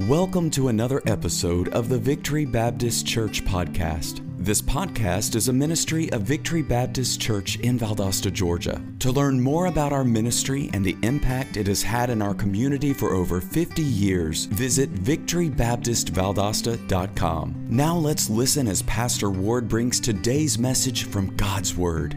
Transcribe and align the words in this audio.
Welcome 0.00 0.50
to 0.50 0.68
another 0.68 1.00
episode 1.06 1.70
of 1.70 1.88
the 1.88 1.96
Victory 1.96 2.44
Baptist 2.44 3.06
Church 3.06 3.42
podcast. 3.46 4.20
This 4.36 4.60
podcast 4.60 5.34
is 5.34 5.48
a 5.48 5.54
ministry 5.54 6.12
of 6.12 6.20
Victory 6.20 6.60
Baptist 6.60 7.18
Church 7.18 7.56
in 7.60 7.78
Valdosta, 7.78 8.30
Georgia. 8.30 8.78
To 8.98 9.10
learn 9.10 9.40
more 9.40 9.64
about 9.66 9.94
our 9.94 10.04
ministry 10.04 10.68
and 10.74 10.84
the 10.84 10.98
impact 11.00 11.56
it 11.56 11.66
has 11.66 11.82
had 11.82 12.10
in 12.10 12.20
our 12.20 12.34
community 12.34 12.92
for 12.92 13.14
over 13.14 13.40
50 13.40 13.80
years, 13.80 14.44
visit 14.44 14.92
victorybaptistvaldosta.com. 14.96 17.66
Now 17.70 17.96
let's 17.96 18.28
listen 18.28 18.68
as 18.68 18.82
Pastor 18.82 19.30
Ward 19.30 19.66
brings 19.66 19.98
today's 19.98 20.58
message 20.58 21.04
from 21.04 21.34
God's 21.36 21.74
Word. 21.74 22.14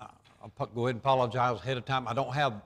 Uh, 0.00 0.06
I'll 0.42 0.50
go 0.74 0.86
ahead 0.86 0.94
and 0.94 1.02
apologize 1.02 1.60
ahead 1.60 1.76
of 1.76 1.84
time. 1.84 2.08
I 2.08 2.14
don't 2.14 2.32
have 2.32 2.62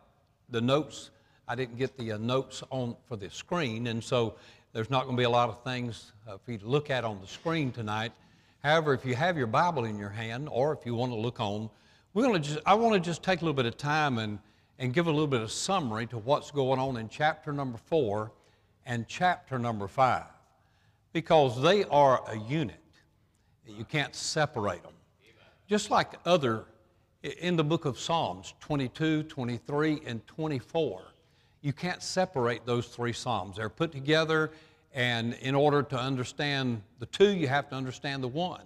the 0.51 0.61
notes. 0.61 1.11
I 1.49 1.55
didn't 1.55 1.79
get 1.79 1.97
the 1.97 2.13
uh, 2.13 2.19
notes 2.19 2.63
on 2.71 2.97
for 3.09 3.17
the 3.17 3.31
screen, 3.31 3.87
and 3.87 4.03
so 4.03 4.35
there's 4.73 4.91
not 4.91 5.05
going 5.05 5.17
to 5.17 5.21
be 5.21 5.25
a 5.25 5.31
lot 5.31 5.49
of 5.49 5.63
things 5.63 6.13
uh, 6.29 6.39
for 6.45 6.53
you 6.53 6.59
to 6.59 6.67
look 6.67 6.91
at 6.91 7.05
on 7.05 7.21
the 7.21 7.27
screen 7.27 7.73
tonight. 7.73 8.13
However, 8.63 8.95
if 8.95 9.05
you 9.05 9.15
have 9.15 9.37
your 9.37 9.47
Bible 9.47 9.85
in 9.85 9.99
your 9.99 10.09
hand, 10.11 10.49
or 10.51 10.73
if 10.73 10.85
you 10.85 10.95
want 10.95 11.13
to 11.13 11.19
look 11.19 11.41
on, 11.41 11.71
we're 12.15 12.25
going 12.25 12.43
to 12.43 12.49
just, 12.49 12.61
I 12.67 12.75
want 12.75 12.95
to 12.95 13.01
just 13.01 13.23
take 13.23 13.43
a 13.43 13.45
little 13.45 13.55
bit 13.55 13.67
of 13.67 13.77
time 13.77 14.19
and, 14.19 14.39
and 14.79 14.93
give 14.93 15.07
a 15.07 15.11
little 15.11 15.27
bit 15.27 15.41
of 15.41 15.53
summary 15.53 16.07
to 16.07 16.19
what's 16.19 16.51
going 16.51 16.81
on 16.81 16.97
in 16.97 17.09
chapter 17.09 17.53
number 17.53 17.79
four 17.79 18.33
and 18.85 19.07
chapter 19.07 19.59
number 19.59 19.87
five, 19.87 20.25
because 21.13 21.61
they 21.63 21.85
are 21.85 22.23
a 22.29 22.39
unit. 22.39 22.81
You 23.67 23.85
can't 23.85 24.15
separate 24.15 24.83
them. 24.83 24.93
Just 25.69 25.91
like 25.91 26.15
other 26.25 26.65
in 27.27 27.57
the 27.57 27.65
book 27.65 27.85
of 27.85 27.99
Psalms 27.99 28.55
22, 28.61 29.25
23, 29.25 30.03
and 30.07 30.27
24. 30.27 31.03
You 31.63 31.73
can't 31.73 32.03
separate 32.03 32.65
those 32.65 32.87
three 32.87 33.13
Psalms. 33.13 33.57
They're 33.57 33.69
put 33.69 33.91
together, 33.91 34.53
and 34.95 35.35
in 35.35 35.55
order 35.55 35.83
to 35.83 35.99
understand 35.99 36.83
the 37.01 37.07
two, 37.07 37.31
you 37.31 37.49
have 37.49 37.69
to 37.71 37.75
understand 37.75 38.23
the 38.23 38.29
one, 38.29 38.63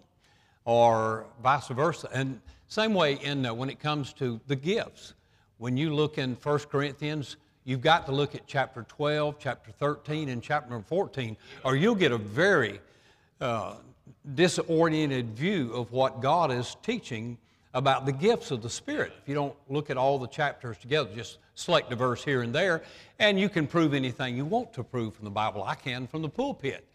or 0.64 1.26
vice 1.42 1.68
versa. 1.68 2.08
And 2.12 2.40
same 2.68 2.94
way 2.94 3.14
in 3.14 3.46
uh, 3.46 3.54
when 3.54 3.70
it 3.70 3.80
comes 3.80 4.12
to 4.14 4.40
the 4.46 4.56
gifts. 4.56 5.14
When 5.58 5.76
you 5.76 5.94
look 5.94 6.18
in 6.18 6.34
1 6.34 6.58
Corinthians, 6.70 7.36
you've 7.64 7.82
got 7.82 8.06
to 8.06 8.12
look 8.12 8.34
at 8.34 8.46
chapter 8.46 8.84
12, 8.88 9.36
chapter 9.38 9.70
13, 9.72 10.28
and 10.28 10.42
chapter 10.42 10.78
14, 10.80 11.36
or 11.64 11.76
you'll 11.76 11.94
get 11.94 12.12
a 12.12 12.18
very 12.18 12.80
uh, 13.40 13.76
disoriented 14.34 15.30
view 15.30 15.72
of 15.72 15.92
what 15.92 16.20
God 16.20 16.52
is 16.52 16.76
teaching 16.82 17.38
about 17.74 18.06
the 18.06 18.12
gifts 18.12 18.50
of 18.50 18.62
the 18.62 18.70
Spirit. 18.70 19.12
If 19.22 19.28
you 19.28 19.34
don't 19.34 19.54
look 19.68 19.90
at 19.90 19.96
all 19.96 20.18
the 20.18 20.26
chapters 20.26 20.76
together, 20.78 21.10
just 21.14 21.38
select 21.54 21.92
a 21.92 21.96
verse 21.96 22.24
here 22.24 22.42
and 22.42 22.54
there, 22.54 22.82
and 23.18 23.38
you 23.38 23.48
can 23.48 23.66
prove 23.66 23.94
anything 23.94 24.36
you 24.36 24.44
want 24.44 24.72
to 24.74 24.82
prove 24.82 25.14
from 25.14 25.24
the 25.24 25.30
Bible. 25.30 25.62
I 25.62 25.74
can 25.74 26.06
from 26.06 26.22
the 26.22 26.28
pulpit. 26.28 26.86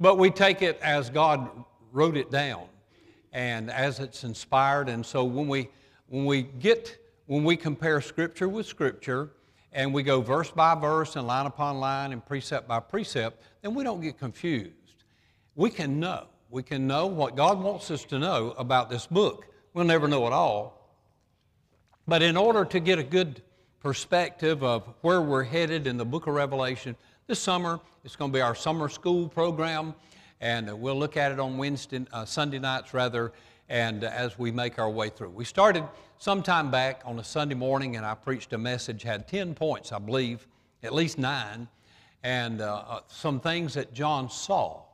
But 0.00 0.18
we 0.18 0.30
take 0.30 0.62
it 0.62 0.78
as 0.82 1.10
God 1.10 1.50
wrote 1.92 2.16
it 2.16 2.30
down 2.30 2.66
and 3.32 3.70
as 3.70 4.00
it's 4.00 4.24
inspired. 4.24 4.88
And 4.88 5.04
so 5.04 5.24
when 5.24 5.48
we, 5.48 5.68
when 6.08 6.24
we 6.24 6.42
get, 6.42 6.98
when 7.26 7.44
we 7.44 7.56
compare 7.56 8.00
Scripture 8.00 8.48
with 8.48 8.66
Scripture, 8.66 9.30
and 9.72 9.92
we 9.92 10.02
go 10.02 10.20
verse 10.20 10.50
by 10.50 10.74
verse 10.74 11.16
and 11.16 11.26
line 11.26 11.46
upon 11.46 11.78
line 11.78 12.12
and 12.12 12.24
precept 12.24 12.66
by 12.66 12.80
precept, 12.80 13.42
then 13.62 13.74
we 13.74 13.84
don't 13.84 14.00
get 14.00 14.18
confused. 14.18 14.72
We 15.56 15.70
can 15.70 16.00
know. 16.00 16.26
We 16.50 16.62
can 16.62 16.86
know 16.86 17.06
what 17.06 17.36
God 17.36 17.60
wants 17.60 17.90
us 17.90 18.04
to 18.06 18.18
know 18.18 18.54
about 18.56 18.88
this 18.88 19.06
book. 19.06 19.46
We'll 19.78 19.86
never 19.86 20.08
know 20.08 20.26
it 20.26 20.32
all. 20.32 20.92
But 22.08 22.20
in 22.20 22.36
order 22.36 22.64
to 22.64 22.80
get 22.80 22.98
a 22.98 23.04
good 23.04 23.42
perspective 23.78 24.64
of 24.64 24.92
where 25.02 25.22
we're 25.22 25.44
headed 25.44 25.86
in 25.86 25.96
the 25.96 26.04
book 26.04 26.26
of 26.26 26.34
Revelation, 26.34 26.96
this 27.28 27.38
summer 27.38 27.78
it's 28.02 28.16
going 28.16 28.32
to 28.32 28.36
be 28.36 28.40
our 28.40 28.56
summer 28.56 28.88
school 28.88 29.28
program, 29.28 29.94
and 30.40 30.80
we'll 30.80 30.98
look 30.98 31.16
at 31.16 31.30
it 31.30 31.38
on 31.38 31.58
Wednesday, 31.58 32.04
uh, 32.12 32.24
Sunday 32.24 32.58
nights 32.58 32.92
rather, 32.92 33.30
and 33.68 34.02
uh, 34.02 34.08
as 34.08 34.36
we 34.36 34.50
make 34.50 34.80
our 34.80 34.90
way 34.90 35.10
through. 35.10 35.30
We 35.30 35.44
started 35.44 35.84
sometime 36.18 36.72
back 36.72 37.02
on 37.04 37.20
a 37.20 37.24
Sunday 37.24 37.54
morning, 37.54 37.94
and 37.94 38.04
I 38.04 38.14
preached 38.16 38.52
a 38.54 38.58
message, 38.58 39.04
had 39.04 39.28
10 39.28 39.54
points, 39.54 39.92
I 39.92 40.00
believe, 40.00 40.48
at 40.82 40.92
least 40.92 41.18
nine, 41.18 41.68
and 42.24 42.60
uh, 42.60 42.82
uh 42.88 43.00
some 43.06 43.38
things 43.38 43.74
that 43.74 43.94
John 43.94 44.28
saw. 44.28 44.87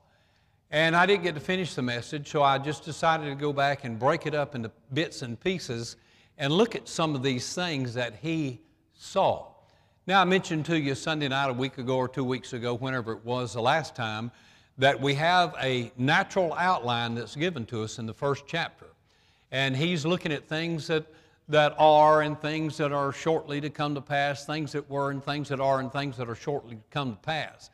And 0.75 0.97
I 0.97 1.07
didn't 1.07 1.23
get 1.23 1.37
to 1.37 1.41
finish 1.41 1.75
the 1.75 1.83
message, 1.83 2.29
so 2.29 2.43
I 2.43 2.59
just 2.59 2.85
decided 2.85 3.27
to 3.27 3.37
go 3.37 3.53
back 3.53 3.85
and 3.85 3.97
break 3.97 4.27
it 4.27 4.35
up 4.35 4.57
into 4.57 4.73
bits 4.93 5.23
and 5.23 5.39
pieces 5.39 5.95
and 6.37 6.53
look 6.53 6.75
at 6.75 6.89
some 6.89 7.15
of 7.15 7.23
these 7.23 7.55
things 7.55 7.95
that 7.95 8.17
he 8.21 8.61
saw. 8.93 9.47
Now, 10.09 10.21
I 10.21 10.25
mentioned 10.25 10.67
to 10.67 10.77
you 10.77 10.97
Sunday 10.97 11.29
night, 11.29 11.49
a 11.49 11.53
week 11.53 11.79
ago 11.79 11.95
or 11.95 12.09
two 12.09 12.25
weeks 12.25 12.55
ago, 12.55 12.75
whenever 12.75 13.13
it 13.13 13.25
was 13.25 13.53
the 13.53 13.63
last 13.63 13.95
time, 13.95 14.33
that 14.77 15.01
we 15.01 15.15
have 15.15 15.55
a 15.63 15.93
natural 15.97 16.53
outline 16.55 17.15
that's 17.15 17.37
given 17.37 17.65
to 17.67 17.85
us 17.85 18.01
in 18.01 18.07
the 18.07 18.13
first 18.13 18.43
chapter. 18.49 18.87
And 19.53 19.77
he's 19.77 20.05
looking 20.05 20.33
at 20.33 20.49
things 20.49 20.89
that, 20.89 21.07
that 21.51 21.77
are 21.79 22.23
and 22.23 22.37
things 22.41 22.77
that 22.79 22.91
are 22.91 23.13
shortly 23.13 23.61
to 23.61 23.71
come 23.71 23.95
to 23.95 24.01
pass, 24.01 24.45
things 24.45 24.73
that 24.73 24.91
were 24.91 25.13
and 25.13 25.23
things 25.23 25.49
that 25.51 25.61
are 25.61 25.79
and 25.79 25.93
things 25.93 26.17
that 26.17 26.29
are 26.29 26.35
shortly 26.35 26.75
to 26.75 26.83
come 26.91 27.13
to 27.13 27.21
pass. 27.21 27.71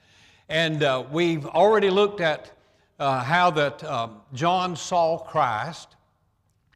And 0.50 0.82
uh, 0.82 1.04
we've 1.10 1.46
already 1.46 1.88
looked 1.88 2.20
at 2.20 2.50
uh, 3.00 3.24
how 3.24 3.50
that 3.50 3.82
um, 3.82 4.20
John 4.34 4.76
saw 4.76 5.18
Christ, 5.18 5.96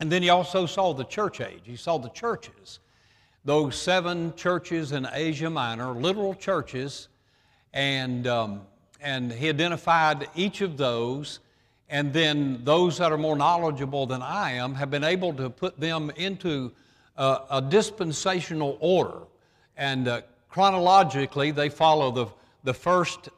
and 0.00 0.10
then 0.10 0.22
he 0.22 0.30
also 0.30 0.64
saw 0.64 0.94
the 0.94 1.04
church 1.04 1.42
age. 1.42 1.60
He 1.64 1.76
saw 1.76 1.98
the 1.98 2.08
churches, 2.08 2.80
those 3.44 3.76
seven 3.76 4.34
churches 4.34 4.92
in 4.92 5.06
Asia 5.12 5.50
Minor, 5.50 5.92
literal 5.92 6.34
churches, 6.34 7.08
and, 7.74 8.26
um, 8.26 8.62
and 9.02 9.30
he 9.30 9.50
identified 9.50 10.26
each 10.34 10.62
of 10.62 10.78
those. 10.78 11.40
And 11.90 12.12
then 12.12 12.64
those 12.64 12.96
that 12.98 13.12
are 13.12 13.18
more 13.18 13.36
knowledgeable 13.36 14.06
than 14.06 14.22
I 14.22 14.52
am 14.52 14.74
have 14.74 14.90
been 14.90 15.04
able 15.04 15.34
to 15.34 15.50
put 15.50 15.78
them 15.78 16.10
into 16.16 16.72
a 17.16 17.62
dispensational 17.68 18.78
order. 18.80 19.20
And 19.76 20.08
uh, 20.08 20.22
chronologically, 20.48 21.50
they 21.50 21.68
follow 21.68 22.10
the, 22.10 22.26
the 22.64 22.74
first 22.74 23.28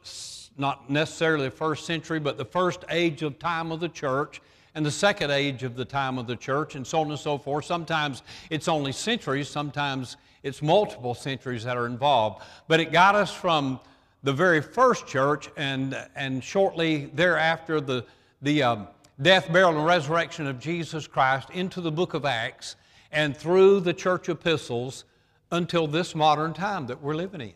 not 0.59 0.89
necessarily 0.91 1.45
the 1.45 1.51
first 1.51 1.87
century, 1.87 2.19
but 2.19 2.39
the 2.39 2.45
first 2.45 2.85
age 2.91 3.23
of 3.23 3.39
time 3.39 3.73
of 3.73 3.81
the 3.81 3.89
church 3.89 4.41
and 4.75 4.85
the 4.85 4.91
second 4.91 5.31
age 5.31 5.63
of 5.63 5.75
the 5.75 5.85
time 5.85 6.19
of 6.19 6.27
the 6.27 6.37
church, 6.37 6.75
and 6.75 6.87
so 6.87 7.01
on 7.01 7.11
and 7.11 7.19
so 7.19 7.39
forth. 7.39 7.65
Sometimes 7.65 8.23
it's 8.51 8.69
only 8.69 8.93
centuries, 8.93 9.49
sometimes 9.49 10.17
it's 10.43 10.61
multiple 10.61 11.15
centuries 11.15 11.65
that 11.65 11.77
are 11.77 11.87
involved. 11.87 12.43
But 12.69 12.81
it 12.81 12.93
got 12.93 13.15
us 13.15 13.33
from 13.33 13.81
the 14.23 14.33
very 14.33 14.61
first 14.61 15.07
church 15.07 15.49
and, 15.57 15.97
and 16.15 16.45
shortly 16.45 17.07
thereafter 17.15 17.81
the, 17.81 18.05
the 18.43 18.63
um, 18.63 18.89
death, 19.21 19.51
burial, 19.51 19.77
and 19.77 19.87
resurrection 19.87 20.47
of 20.47 20.61
Jesus 20.61 21.07
Christ 21.07 21.49
into 21.51 21.81
the 21.81 21.93
book 21.93 22.13
of 22.13 22.25
Acts 22.25 22.77
and 23.13 23.37
through 23.37 23.81
the 23.81 23.95
church 23.95 24.29
epistles 24.29 25.05
until 25.53 25.87
this 25.87 26.15
modern 26.15 26.53
time 26.53 26.87
that 26.87 27.01
we're 27.01 27.15
living 27.15 27.41
in. 27.41 27.53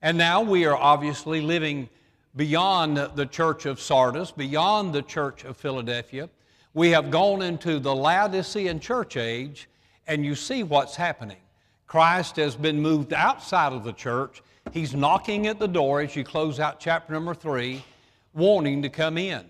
And 0.00 0.16
now 0.16 0.40
we 0.40 0.64
are 0.64 0.76
obviously 0.76 1.40
living 1.40 1.88
beyond 2.36 2.96
the 2.96 3.26
church 3.26 3.66
of 3.66 3.80
Sardis, 3.80 4.30
beyond 4.30 4.92
the 4.92 5.02
church 5.02 5.44
of 5.44 5.56
Philadelphia. 5.56 6.28
We 6.74 6.90
have 6.90 7.10
gone 7.10 7.42
into 7.42 7.78
the 7.80 7.94
Laodicean 7.94 8.78
church 8.78 9.16
age, 9.16 9.68
and 10.06 10.24
you 10.24 10.34
see 10.34 10.62
what's 10.62 10.94
happening. 10.96 11.38
Christ 11.86 12.36
has 12.36 12.54
been 12.54 12.80
moved 12.80 13.12
outside 13.12 13.72
of 13.72 13.82
the 13.82 13.92
church. 13.92 14.42
He's 14.72 14.94
knocking 14.94 15.48
at 15.48 15.58
the 15.58 15.66
door 15.66 16.00
as 16.00 16.14
you 16.14 16.22
close 16.22 16.60
out 16.60 16.78
chapter 16.78 17.12
number 17.12 17.34
three, 17.34 17.84
wanting 18.32 18.82
to 18.82 18.88
come 18.88 19.18
in. 19.18 19.44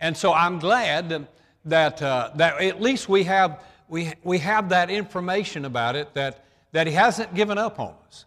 And 0.00 0.16
so 0.16 0.32
I'm 0.32 0.58
glad 0.58 1.28
that, 1.64 2.02
uh, 2.02 2.30
that 2.34 2.60
at 2.60 2.80
least 2.80 3.08
we 3.08 3.22
have, 3.24 3.62
we, 3.88 4.12
we 4.24 4.38
have 4.38 4.70
that 4.70 4.90
information 4.90 5.64
about 5.64 5.94
it, 5.94 6.12
that, 6.14 6.44
that 6.72 6.88
He 6.88 6.92
hasn't 6.94 7.34
given 7.34 7.58
up 7.58 7.78
on 7.78 7.94
us. 8.08 8.24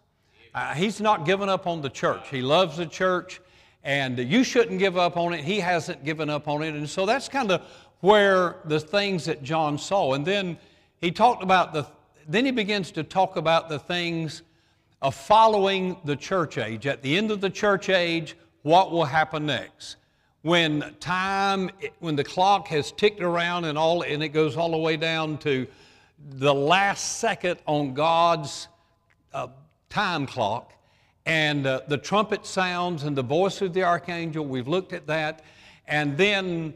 Uh, 0.54 0.74
he's 0.74 1.00
not 1.00 1.24
given 1.24 1.48
up 1.48 1.66
on 1.66 1.80
the 1.80 1.88
church. 1.88 2.28
He 2.30 2.42
loves 2.42 2.76
the 2.76 2.86
church 2.86 3.40
and 3.84 4.18
you 4.18 4.44
shouldn't 4.44 4.78
give 4.78 4.96
up 4.96 5.16
on 5.16 5.32
it. 5.32 5.44
He 5.44 5.60
hasn't 5.60 6.04
given 6.04 6.30
up 6.30 6.48
on 6.48 6.62
it. 6.62 6.74
And 6.74 6.88
so 6.88 7.04
that's 7.06 7.28
kind 7.28 7.50
of 7.50 7.62
where 8.00 8.56
the 8.64 8.78
things 8.78 9.24
that 9.24 9.42
John 9.42 9.78
saw. 9.78 10.14
And 10.14 10.24
then 10.24 10.56
he 11.00 11.10
talked 11.10 11.42
about 11.42 11.72
the, 11.72 11.86
then 12.28 12.44
he 12.44 12.52
begins 12.52 12.90
to 12.92 13.02
talk 13.02 13.36
about 13.36 13.68
the 13.68 13.78
things 13.78 14.42
of 15.00 15.14
following 15.14 15.96
the 16.04 16.14
church 16.14 16.58
age. 16.58 16.86
At 16.86 17.02
the 17.02 17.16
end 17.16 17.30
of 17.30 17.40
the 17.40 17.50
church 17.50 17.88
age, 17.88 18.36
what 18.62 18.92
will 18.92 19.04
happen 19.04 19.46
next? 19.46 19.96
When 20.42 20.94
time, 21.00 21.70
when 21.98 22.16
the 22.16 22.24
clock 22.24 22.68
has 22.68 22.92
ticked 22.92 23.20
around 23.20 23.64
and 23.64 23.76
all, 23.76 24.02
and 24.02 24.22
it 24.22 24.28
goes 24.28 24.56
all 24.56 24.70
the 24.70 24.78
way 24.78 24.96
down 24.96 25.38
to 25.38 25.66
the 26.30 26.54
last 26.54 27.18
second 27.18 27.58
on 27.66 27.94
God's 27.94 28.68
uh, 29.34 29.48
time 29.90 30.26
clock, 30.26 30.72
and 31.26 31.66
uh, 31.66 31.80
the 31.88 31.98
trumpet 31.98 32.46
sounds 32.46 33.04
and 33.04 33.16
the 33.16 33.22
voice 33.22 33.62
of 33.62 33.72
the 33.72 33.82
archangel, 33.82 34.44
we've 34.44 34.68
looked 34.68 34.92
at 34.92 35.06
that. 35.06 35.44
And 35.86 36.16
then 36.16 36.74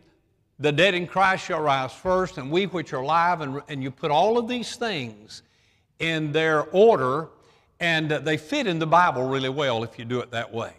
the 0.59 0.73
dead 0.73 0.95
in 0.95 1.07
Christ 1.07 1.47
shall 1.47 1.61
rise 1.61 1.93
first, 1.93 2.39
and 2.39 2.51
we 2.51 2.67
which 2.67 2.93
are 2.93 3.03
alive, 3.03 3.41
and, 3.41 3.61
and 3.69 3.83
you 3.83 3.91
put 3.91 4.11
all 4.11 4.39
of 4.39 4.49
these 4.49 4.77
things 4.77 5.43
in 5.99 6.33
their 6.33 6.65
order, 6.71 7.29
And 7.81 8.11
uh, 8.11 8.19
they 8.21 8.37
fit 8.37 8.67
in 8.67 8.79
the 8.79 8.87
Bible 8.87 9.23
really 9.29 9.49
well 9.49 9.85
if 9.85 9.99
you 9.99 10.05
do 10.05 10.21
it 10.21 10.31
that 10.31 10.53
way. 10.53 10.73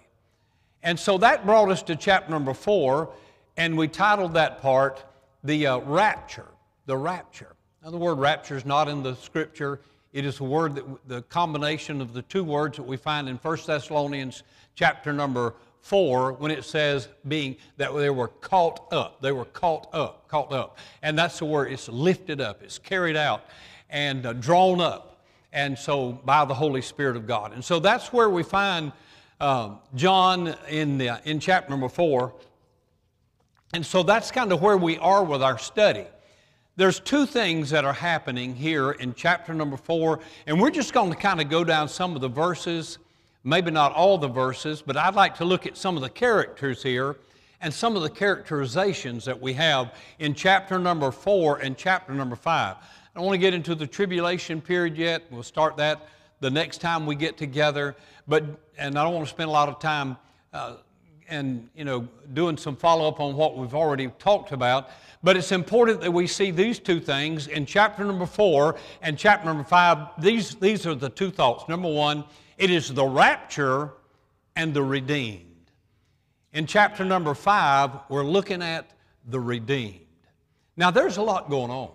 And 0.84 1.00
so 1.00 1.18
that 1.20 1.46
brought 1.46 1.70
us 1.70 1.84
to 1.84 1.96
chapter 1.96 2.32
number 2.32 2.54
four, 2.54 3.10
and 3.56 3.78
we 3.78 3.88
titled 3.88 4.34
that 4.34 4.62
part 4.62 5.04
the 5.44 5.68
uh, 5.68 5.78
rapture. 5.80 6.48
The 6.86 6.98
rapture. 6.98 7.56
Now, 7.84 7.92
the 7.92 7.98
word 7.98 8.16
rapture 8.16 8.56
is 8.56 8.66
not 8.66 8.88
in 8.88 9.04
the 9.04 9.16
scripture. 9.16 9.82
It 10.18 10.26
is 10.26 10.40
a 10.40 10.44
word 10.44 10.74
that 10.74 11.08
the 11.08 11.22
combination 11.22 12.02
of 12.02 12.12
the 12.12 12.24
two 12.24 12.44
words 12.44 12.78
that 12.78 12.84
we 12.88 12.98
find 12.98 13.30
in 13.30 13.36
1 13.36 13.58
Thessalonians 13.68 14.42
chapter 14.74 15.14
number 15.14 15.54
4 15.82 16.34
when 16.34 16.50
it 16.50 16.66
says 16.66 17.08
being 17.28 17.56
that 17.78 17.94
they 17.96 18.10
were 18.10 18.30
caught 18.30 18.92
up. 18.92 19.22
They 19.22 19.32
were 19.32 19.46
caught 19.46 19.88
up, 19.94 20.28
caught 20.28 20.52
up. 20.52 20.80
And 21.04 21.16
that's 21.16 21.38
the 21.38 21.46
word, 21.46 21.72
it's 21.72 21.88
lifted 21.88 22.42
up, 22.42 22.64
it's 22.64 22.80
carried 22.80 23.16
out 23.16 23.46
and 23.92 24.26
uh, 24.26 24.34
drawn 24.34 24.82
up. 24.82 25.24
And 25.54 25.78
so 25.78 26.14
by 26.14 26.46
the 26.46 26.56
Holy 26.56 26.82
Spirit 26.82 27.16
of 27.16 27.28
God. 27.28 27.54
And 27.54 27.64
so 27.64 27.80
that's 27.80 28.12
where 28.12 28.32
we 28.32 28.42
find 28.42 28.94
um, 29.40 29.78
John 29.94 30.56
in, 30.68 30.98
the, 30.98 31.22
in 31.26 31.40
chapter 31.40 31.70
number 31.70 31.90
4. 31.90 32.34
And 33.76 33.86
so 33.86 34.02
that's 34.02 34.32
kind 34.32 34.52
of 34.52 34.64
where 34.64 34.78
we 34.78 34.98
are 34.98 35.24
with 35.24 35.44
our 35.44 35.60
study. 35.60 36.08
There's 36.78 37.00
two 37.00 37.26
things 37.26 37.72
that 37.72 37.86
are 37.86 37.94
happening 37.94 38.56
here 38.56 38.92
in 38.92 39.14
chapter 39.16 39.54
number 39.54 39.78
4, 39.78 40.20
and 40.46 40.62
we're 40.62 40.70
just 40.70 40.94
going 40.94 41.10
to 41.10 41.18
kind 41.18 41.42
of 41.42 41.50
go 41.50 41.64
down 41.64 41.90
some 41.90 42.16
of 42.16 42.22
the 42.22 42.30
verses 42.30 43.00
maybe 43.48 43.72
not 43.72 43.94
all 43.94 44.18
the 44.18 44.28
verses, 44.28 44.84
but 44.86 44.98
I'd 44.98 45.16
like 45.16 45.36
to 45.38 45.46
look 45.46 45.66
at 45.66 45.78
some 45.78 45.96
of 45.96 46.04
the 46.04 46.10
characters 46.10 46.84
here 46.84 47.16
and 47.62 47.74
some 47.74 47.96
of 47.96 48.02
the 48.02 48.10
characterizations 48.10 49.24
that 49.24 49.42
we 49.42 49.54
have 49.54 49.96
in 50.20 50.34
chapter 50.34 50.78
number 50.78 51.12
four 51.12 51.58
and 51.60 51.78
chapter 51.78 52.14
number 52.14 52.36
five. 52.36 52.76
I 52.76 52.84
don't 53.16 53.26
want 53.26 53.36
to 53.36 53.40
get 53.40 53.54
into 53.54 53.74
the 53.74 53.88
tribulation 53.88 54.60
period 54.60 54.98
yet. 54.98 55.24
We'll 55.32 55.44
start 55.44 55.78
that 55.78 56.10
the 56.42 56.52
next 56.52 56.82
time 56.82 57.06
we 57.06 57.16
get 57.16 57.38
together. 57.38 57.96
But 58.28 58.44
and 58.78 59.00
I 59.00 59.04
don't 59.04 59.14
want 59.14 59.26
to 59.26 59.34
spend 59.34 59.48
a 59.48 59.54
lot 59.54 59.70
of 59.70 59.80
time 59.80 60.18
uh, 60.52 60.76
and 61.30 61.70
you 61.76 61.86
know 61.86 62.08
doing 62.34 62.58
some 62.58 62.76
follow 62.76 63.08
up 63.08 63.20
on 63.20 63.36
what 63.36 63.58
we've 63.58 63.76
already 63.76 64.08
talked 64.20 64.52
about. 64.52 64.90
But 65.24 65.36
it's 65.36 65.52
important 65.52 66.02
that 66.02 66.12
we 66.12 66.28
see 66.28 66.52
these 66.52 66.80
two 66.80 67.00
things 67.00 67.48
in 67.48 67.66
chapter 67.66 68.04
number 68.04 68.26
four 68.26 68.76
and 69.02 69.18
chapter 69.18 69.46
number 69.46 69.64
five. 69.64 70.10
These 70.20 70.56
these 70.56 70.86
are 70.86 70.96
the 70.96 71.10
two 71.10 71.32
thoughts. 71.32 71.68
Number 71.68 71.92
one 71.92 72.24
it 72.58 72.72
is 72.72 72.94
the 72.94 73.06
rapture 73.06 73.92
and 74.56 74.74
the 74.74 74.82
redeemed. 74.82 75.44
In 76.54 76.66
chapter 76.66 77.06
number 77.06 77.36
five, 77.36 77.92
we're 78.10 78.24
looking 78.24 78.64
at 78.64 78.90
the 79.28 79.40
redeemed. 79.40 80.00
Now, 80.76 80.90
there's 80.90 81.18
a 81.18 81.22
lot 81.22 81.50
going 81.50 81.70
on. 81.70 81.92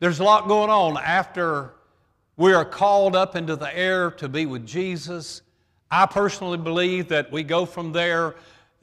There's 0.00 0.18
a 0.18 0.24
lot 0.24 0.48
going 0.48 0.70
on 0.70 0.96
after 0.96 1.74
we 2.36 2.52
are 2.52 2.64
called 2.64 3.14
up 3.14 3.36
into 3.36 3.54
the 3.54 3.76
air 3.76 4.10
to 4.12 4.28
be 4.28 4.46
with 4.46 4.66
Jesus. 4.66 5.42
I 5.90 6.06
personally 6.06 6.58
believe 6.58 7.08
that 7.08 7.30
we 7.30 7.44
go 7.44 7.64
from 7.64 7.92
there 7.92 8.34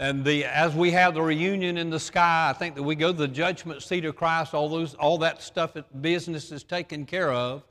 and 0.02 0.26
the, 0.26 0.46
as 0.46 0.74
we 0.74 0.90
have 0.92 1.14
the 1.14 1.22
reunion 1.22 1.78
in 1.78 1.92
the 1.92 2.00
sky, 2.00 2.50
I 2.50 2.58
think 2.58 2.74
that 2.74 2.82
we 2.82 2.96
go 2.96 3.12
to 3.12 3.18
the 3.18 3.28
judgment 3.28 3.84
seat 3.84 4.04
of 4.04 4.16
Christ, 4.16 4.56
all, 4.56 4.68
those, 4.68 4.96
all 4.96 5.20
that 5.20 5.44
stuff, 5.44 5.78
business 6.02 6.52
is 6.52 6.64
taken 6.64 7.06
care 7.06 7.32
of. 7.32 7.62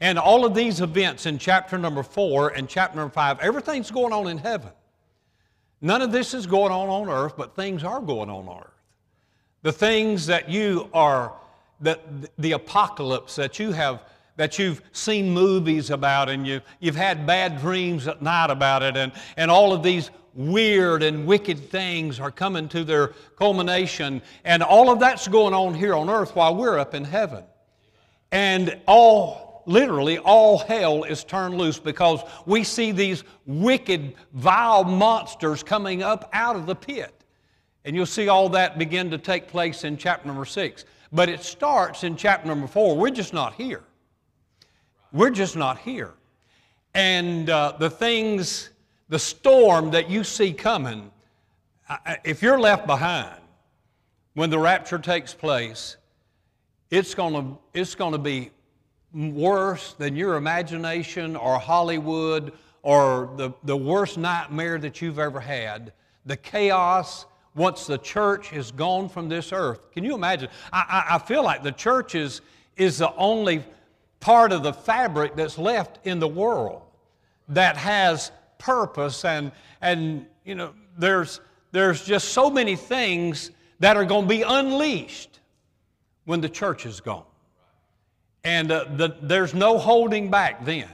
And 0.00 0.18
all 0.18 0.46
of 0.46 0.54
these 0.54 0.80
events 0.80 1.26
in 1.26 1.36
chapter 1.36 1.76
number 1.76 2.02
four 2.02 2.48
and 2.48 2.70
chapter 2.70 2.96
number 2.96 3.12
five, 3.12 3.38
everything's 3.40 3.90
going 3.90 4.14
on 4.14 4.28
in 4.28 4.38
heaven. 4.38 4.70
None 5.82 6.00
of 6.00 6.10
this 6.10 6.32
is 6.32 6.46
going 6.46 6.72
on 6.72 6.88
on 6.88 7.10
earth, 7.10 7.36
but 7.36 7.54
things 7.54 7.84
are 7.84 8.00
going 8.00 8.30
on 8.30 8.48
on 8.48 8.62
earth. 8.62 8.82
The 9.60 9.72
things 9.72 10.24
that 10.24 10.48
you 10.48 10.88
are, 10.94 11.34
that 11.82 12.00
the 12.38 12.52
apocalypse 12.52 13.36
that 13.36 13.58
you 13.58 13.72
have, 13.72 14.00
that 14.36 14.58
you've 14.58 14.82
seen 14.92 15.32
movies 15.32 15.90
about 15.90 16.28
and 16.28 16.46
you, 16.46 16.60
you've 16.80 16.96
had 16.96 17.26
bad 17.26 17.60
dreams 17.60 18.08
at 18.08 18.20
night 18.20 18.50
about 18.50 18.82
it, 18.82 18.96
and, 18.96 19.12
and 19.36 19.50
all 19.50 19.72
of 19.72 19.82
these 19.82 20.10
weird 20.34 21.02
and 21.02 21.26
wicked 21.26 21.70
things 21.70 22.18
are 22.18 22.30
coming 22.30 22.68
to 22.68 22.84
their 22.84 23.08
culmination. 23.36 24.20
And 24.44 24.62
all 24.62 24.90
of 24.90 24.98
that's 24.98 25.28
going 25.28 25.54
on 25.54 25.74
here 25.74 25.94
on 25.94 26.10
earth 26.10 26.34
while 26.34 26.54
we're 26.56 26.78
up 26.78 26.94
in 26.94 27.04
heaven. 27.04 27.44
And 28.32 28.80
all 28.86 29.62
literally 29.66 30.18
all 30.18 30.58
hell 30.58 31.04
is 31.04 31.24
turned 31.24 31.56
loose 31.56 31.78
because 31.78 32.20
we 32.46 32.64
see 32.64 32.92
these 32.92 33.24
wicked, 33.46 34.14
vile 34.32 34.84
monsters 34.84 35.62
coming 35.62 36.02
up 36.02 36.28
out 36.32 36.56
of 36.56 36.66
the 36.66 36.74
pit. 36.74 37.24
And 37.84 37.94
you'll 37.94 38.06
see 38.06 38.28
all 38.28 38.48
that 38.50 38.78
begin 38.78 39.10
to 39.10 39.18
take 39.18 39.46
place 39.46 39.84
in 39.84 39.96
chapter 39.96 40.26
number 40.26 40.44
six. 40.44 40.84
But 41.12 41.28
it 41.28 41.42
starts 41.42 42.02
in 42.02 42.16
chapter 42.16 42.48
number 42.48 42.66
four. 42.66 42.96
We're 42.96 43.10
just 43.10 43.32
not 43.32 43.54
here. 43.54 43.84
We're 45.14 45.30
just 45.30 45.54
not 45.54 45.78
here. 45.78 46.12
And 46.92 47.48
uh, 47.48 47.76
the 47.78 47.88
things, 47.88 48.70
the 49.08 49.18
storm 49.18 49.92
that 49.92 50.10
you 50.10 50.24
see 50.24 50.52
coming, 50.52 51.12
if 52.24 52.42
you're 52.42 52.58
left 52.58 52.84
behind 52.88 53.40
when 54.34 54.50
the 54.50 54.58
rapture 54.58 54.98
takes 54.98 55.32
place, 55.32 55.98
it's 56.90 57.14
going 57.14 57.34
to 57.34 57.58
it's 57.72 57.94
to 57.94 58.18
be 58.18 58.50
worse 59.14 59.92
than 59.92 60.16
your 60.16 60.34
imagination 60.34 61.36
or 61.36 61.60
Hollywood 61.60 62.52
or 62.82 63.30
the, 63.36 63.52
the 63.62 63.76
worst 63.76 64.18
nightmare 64.18 64.78
that 64.78 65.00
you've 65.00 65.20
ever 65.20 65.38
had. 65.38 65.92
The 66.26 66.36
chaos 66.36 67.26
once 67.54 67.86
the 67.86 67.98
church 67.98 68.52
is 68.52 68.72
gone 68.72 69.08
from 69.08 69.28
this 69.28 69.52
earth. 69.52 69.92
Can 69.92 70.02
you 70.02 70.16
imagine? 70.16 70.48
I, 70.72 71.04
I, 71.08 71.14
I 71.14 71.18
feel 71.18 71.44
like 71.44 71.62
the 71.62 71.70
church 71.70 72.16
is, 72.16 72.40
is 72.76 72.98
the 72.98 73.14
only 73.14 73.62
part 74.24 74.52
of 74.52 74.62
the 74.62 74.72
fabric 74.72 75.36
that's 75.36 75.58
left 75.58 75.98
in 76.06 76.18
the 76.18 76.26
world 76.26 76.80
that 77.46 77.76
has 77.76 78.32
purpose 78.56 79.22
and, 79.22 79.52
and 79.82 80.24
you 80.46 80.54
know, 80.54 80.72
there's, 80.96 81.42
there's 81.72 82.02
just 82.02 82.30
so 82.30 82.48
many 82.48 82.74
things 82.74 83.50
that 83.80 83.98
are 83.98 84.04
going 84.06 84.22
to 84.22 84.28
be 84.28 84.40
unleashed 84.40 85.40
when 86.24 86.40
the 86.40 86.48
church 86.48 86.86
is 86.86 87.02
gone. 87.02 87.26
And 88.44 88.72
uh, 88.72 88.86
the, 88.96 89.14
there's 89.20 89.52
no 89.52 89.76
holding 89.76 90.30
back 90.30 90.64
then. 90.64 90.88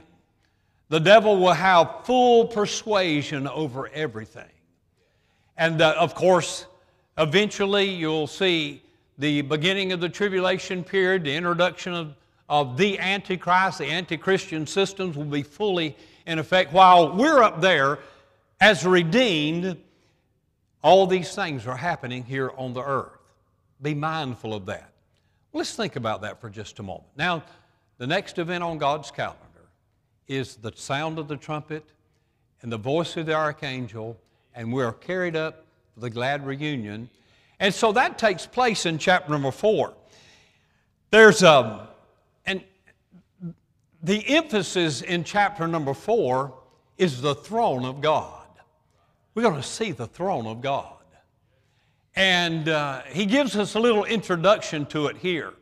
The 0.89 0.99
devil 0.99 1.37
will 1.37 1.53
have 1.53 2.03
full 2.03 2.47
persuasion 2.47 3.47
over 3.47 3.87
everything. 3.93 4.51
And 5.55 5.81
uh, 5.81 5.95
of 5.97 6.15
course, 6.15 6.65
eventually 7.17 7.85
you'll 7.91 8.27
see 8.27 8.81
the 9.17 9.41
beginning 9.43 9.93
of 9.93 10.01
the 10.01 10.09
tribulation 10.09 10.83
period, 10.83 11.23
the 11.23 11.33
introduction 11.33 11.93
of, 11.93 12.13
of 12.51 12.75
the 12.75 12.99
Antichrist, 12.99 13.77
the 13.77 13.85
anti 13.85 14.17
Christian 14.17 14.67
systems 14.67 15.15
will 15.15 15.23
be 15.23 15.41
fully 15.41 15.95
in 16.27 16.37
effect. 16.37 16.73
While 16.73 17.15
we're 17.15 17.41
up 17.41 17.61
there 17.61 17.99
as 18.59 18.85
redeemed, 18.85 19.77
all 20.83 21.07
these 21.07 21.33
things 21.33 21.65
are 21.65 21.77
happening 21.77 22.25
here 22.25 22.51
on 22.57 22.73
the 22.73 22.83
earth. 22.83 23.17
Be 23.81 23.93
mindful 23.93 24.53
of 24.53 24.65
that. 24.65 24.91
Let's 25.53 25.73
think 25.73 25.95
about 25.95 26.23
that 26.23 26.41
for 26.41 26.49
just 26.49 26.77
a 26.79 26.83
moment. 26.83 27.07
Now, 27.15 27.41
the 27.97 28.05
next 28.05 28.37
event 28.37 28.65
on 28.65 28.77
God's 28.77 29.11
calendar 29.11 29.69
is 30.27 30.57
the 30.57 30.73
sound 30.75 31.19
of 31.19 31.29
the 31.29 31.37
trumpet 31.37 31.85
and 32.61 32.69
the 32.69 32.77
voice 32.77 33.15
of 33.15 33.27
the 33.27 33.33
archangel, 33.33 34.17
and 34.53 34.73
we're 34.73 34.91
carried 34.91 35.37
up 35.37 35.63
for 35.93 36.01
the 36.01 36.09
glad 36.09 36.45
reunion. 36.45 37.09
And 37.61 37.73
so 37.73 37.93
that 37.93 38.17
takes 38.17 38.45
place 38.45 38.85
in 38.85 38.97
chapter 38.97 39.31
number 39.31 39.51
four. 39.51 39.93
There's 41.11 41.43
a, 41.43 41.87
the 44.03 44.27
emphasis 44.35 45.01
in 45.01 45.23
chapter 45.23 45.67
number 45.67 45.93
four 45.93 46.53
is 46.97 47.21
the 47.21 47.35
throne 47.35 47.85
of 47.85 48.01
God. 48.01 48.47
We're 49.33 49.43
going 49.43 49.55
to 49.55 49.63
see 49.63 49.91
the 49.91 50.07
throne 50.07 50.47
of 50.47 50.61
God. 50.61 50.97
And 52.15 52.67
uh, 52.67 53.01
he 53.03 53.25
gives 53.25 53.55
us 53.55 53.75
a 53.75 53.79
little 53.79 54.03
introduction 54.03 54.85
to 54.87 55.07
it 55.07 55.17
here. 55.17 55.53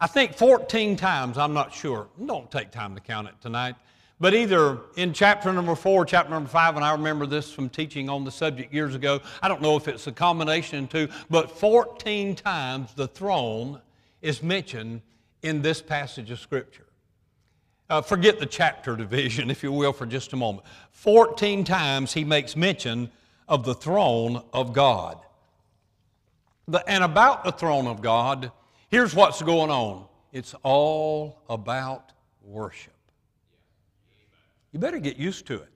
I 0.00 0.06
think 0.06 0.34
14 0.34 0.96
times, 0.96 1.38
I'm 1.38 1.54
not 1.54 1.72
sure. 1.72 2.08
Don't 2.24 2.50
take 2.50 2.70
time 2.70 2.94
to 2.94 3.00
count 3.00 3.28
it 3.28 3.34
tonight. 3.40 3.76
But 4.20 4.34
either 4.34 4.78
in 4.96 5.12
chapter 5.12 5.52
number 5.52 5.74
four, 5.74 6.04
chapter 6.04 6.30
number 6.30 6.48
five, 6.48 6.76
and 6.76 6.84
I 6.84 6.92
remember 6.92 7.26
this 7.26 7.52
from 7.52 7.68
teaching 7.68 8.08
on 8.08 8.24
the 8.24 8.30
subject 8.30 8.72
years 8.72 8.94
ago. 8.94 9.20
I 9.40 9.48
don't 9.48 9.62
know 9.62 9.76
if 9.76 9.88
it's 9.88 10.06
a 10.06 10.12
combination 10.12 10.84
of 10.84 10.90
two, 10.90 11.08
but 11.30 11.50
14 11.50 12.36
times 12.36 12.94
the 12.94 13.08
throne 13.08 13.80
is 14.20 14.42
mentioned 14.42 15.00
in 15.42 15.62
this 15.62 15.80
passage 15.80 16.30
of 16.30 16.38
Scripture. 16.38 16.86
Uh, 17.90 18.00
forget 18.00 18.38
the 18.38 18.46
chapter 18.46 18.96
division, 18.96 19.50
if 19.50 19.62
you 19.62 19.72
will, 19.72 19.92
for 19.92 20.06
just 20.06 20.32
a 20.32 20.36
moment. 20.36 20.66
14 20.92 21.64
times 21.64 22.12
he 22.12 22.24
makes 22.24 22.56
mention 22.56 23.10
of 23.48 23.64
the 23.64 23.74
throne 23.74 24.42
of 24.52 24.72
God. 24.72 25.18
The, 26.68 26.82
and 26.88 27.04
about 27.04 27.44
the 27.44 27.52
throne 27.52 27.86
of 27.86 28.00
God, 28.00 28.52
here's 28.88 29.14
what's 29.14 29.42
going 29.42 29.70
on 29.70 30.06
it's 30.32 30.54
all 30.62 31.42
about 31.50 32.12
worship. 32.42 32.94
You 34.72 34.78
better 34.78 34.98
get 34.98 35.16
used 35.18 35.46
to 35.48 35.56
it. 35.56 35.68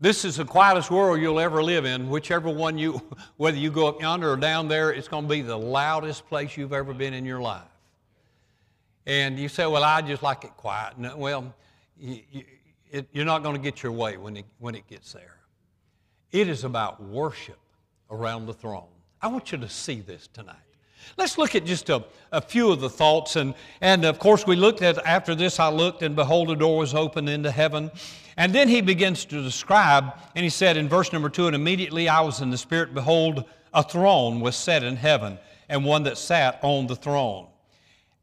This 0.00 0.24
is 0.24 0.36
the 0.36 0.44
quietest 0.44 0.90
world 0.90 1.20
you'll 1.20 1.40
ever 1.40 1.62
live 1.62 1.84
in. 1.84 2.08
Whichever 2.08 2.48
one 2.48 2.78
you, 2.78 3.02
whether 3.36 3.58
you 3.58 3.70
go 3.70 3.88
up 3.88 4.00
yonder 4.00 4.32
or 4.32 4.36
down 4.36 4.68
there, 4.68 4.92
it's 4.92 5.08
going 5.08 5.24
to 5.24 5.28
be 5.28 5.42
the 5.42 5.58
loudest 5.58 6.26
place 6.28 6.56
you've 6.56 6.72
ever 6.72 6.94
been 6.94 7.12
in 7.12 7.24
your 7.24 7.40
life. 7.40 7.69
And 9.10 9.40
you 9.40 9.48
say, 9.48 9.66
well, 9.66 9.82
I 9.82 10.02
just 10.02 10.22
like 10.22 10.44
it 10.44 10.56
quiet. 10.56 10.96
No, 10.96 11.16
well, 11.16 11.52
you, 11.98 12.20
you, 12.30 12.44
it, 12.92 13.08
you're 13.10 13.24
not 13.24 13.42
going 13.42 13.56
to 13.56 13.60
get 13.60 13.82
your 13.82 13.90
way 13.90 14.16
when 14.16 14.36
it, 14.36 14.44
when 14.60 14.76
it 14.76 14.86
gets 14.86 15.12
there. 15.12 15.34
It 16.30 16.46
is 16.46 16.62
about 16.62 17.02
worship 17.02 17.58
around 18.08 18.46
the 18.46 18.54
throne. 18.54 18.86
I 19.20 19.26
want 19.26 19.50
you 19.50 19.58
to 19.58 19.68
see 19.68 20.00
this 20.00 20.28
tonight. 20.28 20.54
Let's 21.16 21.38
look 21.38 21.56
at 21.56 21.64
just 21.64 21.90
a, 21.90 22.04
a 22.30 22.40
few 22.40 22.70
of 22.70 22.80
the 22.80 22.88
thoughts. 22.88 23.34
And, 23.34 23.56
and 23.80 24.04
of 24.04 24.20
course, 24.20 24.46
we 24.46 24.54
looked 24.54 24.80
at 24.80 25.04
after 25.04 25.34
this, 25.34 25.58
I 25.58 25.70
looked, 25.70 26.04
and 26.04 26.14
behold, 26.14 26.48
a 26.52 26.54
door 26.54 26.78
was 26.78 26.94
opened 26.94 27.28
into 27.28 27.50
heaven. 27.50 27.90
And 28.36 28.52
then 28.52 28.68
he 28.68 28.80
begins 28.80 29.24
to 29.24 29.42
describe, 29.42 30.04
and 30.36 30.44
he 30.44 30.50
said 30.50 30.76
in 30.76 30.88
verse 30.88 31.12
number 31.12 31.30
two, 31.30 31.48
and 31.48 31.56
immediately 31.56 32.08
I 32.08 32.20
was 32.20 32.42
in 32.42 32.50
the 32.50 32.58
Spirit, 32.58 32.94
behold, 32.94 33.42
a 33.74 33.82
throne 33.82 34.38
was 34.38 34.54
set 34.54 34.84
in 34.84 34.94
heaven, 34.94 35.36
and 35.68 35.84
one 35.84 36.04
that 36.04 36.16
sat 36.16 36.60
on 36.62 36.86
the 36.86 36.94
throne. 36.94 37.48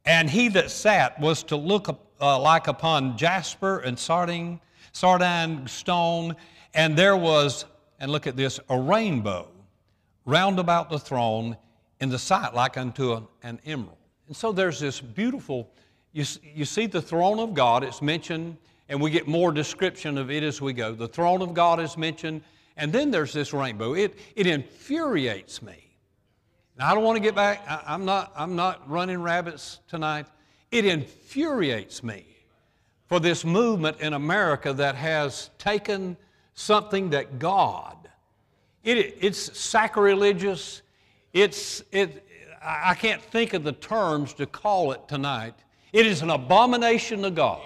And 0.07 0.29
he 0.29 0.47
that 0.49 0.71
sat 0.71 1.19
was 1.19 1.43
to 1.43 1.57
look 1.57 1.89
uh, 2.21 2.39
like 2.39 2.67
upon 2.67 3.17
jasper 3.17 3.79
and 3.79 3.99
sardine, 3.99 4.61
sardine 4.93 5.67
stone, 5.67 6.35
and 6.73 6.97
there 6.97 7.17
was, 7.17 7.65
and 7.99 8.09
look 8.09 8.25
at 8.25 8.37
this, 8.37 8.57
a 8.69 8.79
rainbow 8.79 9.49
round 10.25 10.59
about 10.59 10.89
the 10.89 10.97
throne 10.97 11.57
in 11.99 12.07
the 12.07 12.17
sight 12.17 12.53
like 12.53 12.77
unto 12.77 13.13
an, 13.13 13.27
an 13.43 13.59
emerald. 13.65 13.97
And 14.27 14.35
so 14.35 14.53
there's 14.53 14.79
this 14.79 15.01
beautiful, 15.01 15.69
you, 16.13 16.23
you 16.41 16.63
see 16.63 16.85
the 16.85 17.01
throne 17.01 17.39
of 17.39 17.53
God, 17.53 17.83
it's 17.83 18.01
mentioned, 18.01 18.55
and 18.87 19.01
we 19.01 19.11
get 19.11 19.27
more 19.27 19.51
description 19.51 20.17
of 20.17 20.31
it 20.31 20.41
as 20.41 20.61
we 20.61 20.71
go. 20.71 20.93
The 20.93 21.09
throne 21.09 21.41
of 21.41 21.53
God 21.53 21.81
is 21.81 21.97
mentioned, 21.97 22.43
and 22.77 22.93
then 22.93 23.11
there's 23.11 23.33
this 23.33 23.51
rainbow. 23.51 23.93
It, 23.93 24.17
it 24.37 24.47
infuriates 24.47 25.61
me. 25.61 25.86
Now, 26.77 26.91
I 26.91 26.93
don't 26.93 27.03
want 27.03 27.15
to 27.15 27.23
get 27.23 27.33
back, 27.33 27.63
I, 27.67 27.81
I'm, 27.87 28.05
not, 28.05 28.31
I'm 28.35 28.55
not 28.55 28.87
running 28.89 29.21
rabbits 29.21 29.79
tonight. 29.87 30.27
It 30.71 30.85
infuriates 30.85 32.03
me 32.03 32.25
for 33.07 33.19
this 33.19 33.43
movement 33.43 33.99
in 33.99 34.13
America 34.13 34.73
that 34.73 34.95
has 34.95 35.49
taken 35.57 36.17
something 36.53 37.09
that 37.11 37.39
God, 37.39 38.09
it, 38.83 39.17
it's 39.19 39.57
sacrilegious, 39.57 40.83
it's, 41.33 41.83
it, 41.91 42.27
I 42.61 42.93
can't 42.93 43.21
think 43.21 43.53
of 43.53 43.63
the 43.63 43.73
terms 43.73 44.33
to 44.35 44.45
call 44.45 44.91
it 44.91 45.07
tonight. 45.07 45.55
It 45.93 46.05
is 46.05 46.21
an 46.21 46.29
abomination 46.29 47.23
to 47.23 47.31
God. 47.31 47.61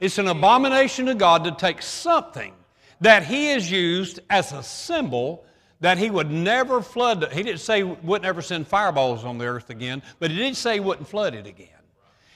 It's 0.00 0.18
an 0.18 0.26
abomination 0.26 1.06
to 1.06 1.14
God 1.14 1.44
to 1.44 1.52
take 1.52 1.80
something 1.80 2.54
that 3.00 3.24
He 3.24 3.46
has 3.46 3.70
used 3.70 4.20
as 4.30 4.52
a 4.52 4.62
symbol 4.62 5.44
that 5.80 5.98
He 5.98 6.10
would 6.10 6.30
never 6.30 6.80
flood. 6.80 7.32
He 7.32 7.42
didn't 7.42 7.60
say 7.60 7.82
wouldn't 7.82 8.26
ever 8.26 8.42
send 8.42 8.66
fireballs 8.66 9.24
on 9.24 9.38
the 9.38 9.46
earth 9.46 9.70
again, 9.70 10.02
but 10.18 10.30
He 10.30 10.36
did 10.36 10.56
say 10.56 10.74
He 10.74 10.80
wouldn't 10.80 11.08
flood 11.08 11.34
it 11.34 11.46
again. 11.46 11.68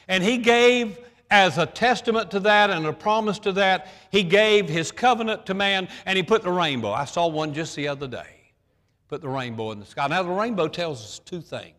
And 0.09 0.23
He 0.23 0.39
gave 0.39 0.99
as 1.31 1.59
a 1.59 1.67
testament 1.67 2.31
to 2.33 2.41
that 2.41 2.71
and 2.71 2.85
a 2.87 2.93
promise 2.93 3.39
to 3.41 3.53
that, 3.53 3.89
He 4.11 4.23
gave 4.23 4.69
His 4.69 4.91
covenant 4.91 5.47
to 5.47 5.55
man 5.55 5.89
and 6.07 6.17
He 6.17 6.23
put 6.23 6.43
the 6.43 6.51
rainbow. 6.51 6.93
I 6.93 7.05
saw 7.05 7.29
one 7.29 7.55
just 7.55 7.77
the 7.77 7.89
other 7.89 8.09
day 8.09 8.41
put 9.11 9.21
the 9.21 9.29
rainbow 9.29 9.73
in 9.73 9.81
the 9.81 9.87
sky. 9.87 10.07
Now, 10.07 10.23
the 10.23 10.31
rainbow 10.31 10.69
tells 10.69 11.03
us 11.03 11.19
two 11.19 11.41
things. 11.41 11.75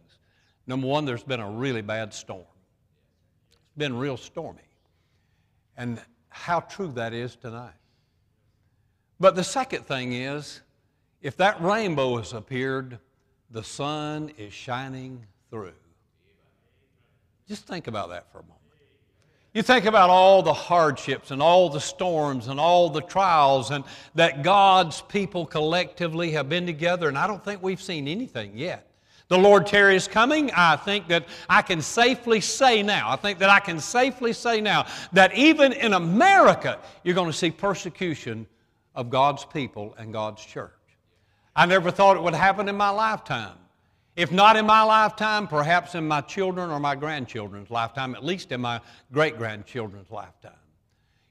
Number 0.68 0.86
one, 0.86 1.06
there's 1.06 1.24
been 1.24 1.40
a 1.40 1.50
really 1.50 1.82
bad 1.82 2.14
storm, 2.14 2.44
it's 3.48 3.78
been 3.78 3.98
real 3.98 4.18
stormy. 4.18 4.60
And 5.78 6.02
how 6.30 6.60
true 6.60 6.92
that 6.94 7.14
is 7.14 7.36
tonight. 7.36 7.74
But 9.20 9.36
the 9.36 9.44
second 9.44 9.86
thing 9.86 10.14
is, 10.14 10.62
if 11.22 11.38
that 11.38 11.62
rainbow 11.62 12.18
has 12.18 12.34
appeared, 12.34 12.98
the 13.52 13.64
sun 13.64 14.32
is 14.38 14.54
shining 14.54 15.26
through. 15.50 15.74
Just 17.48 17.68
think 17.68 17.88
about 17.88 18.10
that 18.10 18.32
for 18.32 18.40
a 18.40 18.44
moment. 18.44 18.58
You 19.54 19.62
think 19.62 19.84
about 19.84 20.10
all 20.10 20.42
the 20.42 20.54
hardships 20.54 21.32
and 21.32 21.42
all 21.42 21.70
the 21.70 21.82
storms 21.82 22.48
and 22.48 22.58
all 22.58 22.90
the 22.90 23.02
trials 23.02 23.72
and 23.72 23.84
that 24.16 24.44
God's 24.44 25.02
people 25.02 25.46
collectively 25.46 26.32
have 26.32 26.48
been 26.48 26.66
together, 26.66 27.10
and 27.10 27.18
I 27.18 27.28
don't 27.28 27.44
think 27.44 27.62
we've 27.62 27.82
seen 27.82 28.08
anything 28.08 28.58
yet. 28.58 28.88
The 29.28 29.38
Lord 29.38 29.68
Terry 29.68 29.96
is 29.96 30.08
coming. 30.08 30.52
I 30.56 30.78
think 30.78 31.10
that 31.10 31.26
I 31.50 31.62
can 31.62 31.82
safely 31.82 32.40
say 32.40 32.82
now, 32.82 33.10
I 33.10 33.18
think 33.18 33.40
that 33.40 33.50
I 33.50 33.60
can 33.60 33.80
safely 33.80 34.32
say 34.32 34.62
now 34.62 34.86
that 35.12 35.34
even 35.36 35.74
in 35.74 35.94
America, 35.94 36.80
you're 37.04 37.16
going 37.16 37.32
to 37.32 37.38
see 37.38 37.52
persecution 37.52 38.48
of 38.96 39.10
God's 39.10 39.44
people 39.46 39.96
and 39.98 40.14
God's 40.14 40.46
church. 40.46 40.72
I 41.56 41.66
never 41.66 41.92
thought 41.92 42.18
it 42.18 42.24
would 42.24 42.34
happen 42.34 42.70
in 42.70 42.76
my 42.76 42.90
lifetime. 42.90 43.58
If 44.16 44.32
not 44.32 44.56
in 44.58 44.66
my 44.66 44.84
lifetime, 44.84 45.48
perhaps 45.48 45.96
in 45.96 46.08
my 46.08 46.22
children 46.22 46.70
or 46.70 46.80
my 46.80 46.96
grandchildren's 46.96 47.70
lifetime, 47.70 48.14
at 48.16 48.24
least 48.24 48.52
in 48.52 48.62
my 48.62 48.82
great 49.12 49.38
grandchildren's 49.38 50.12
lifetime. 50.12 50.52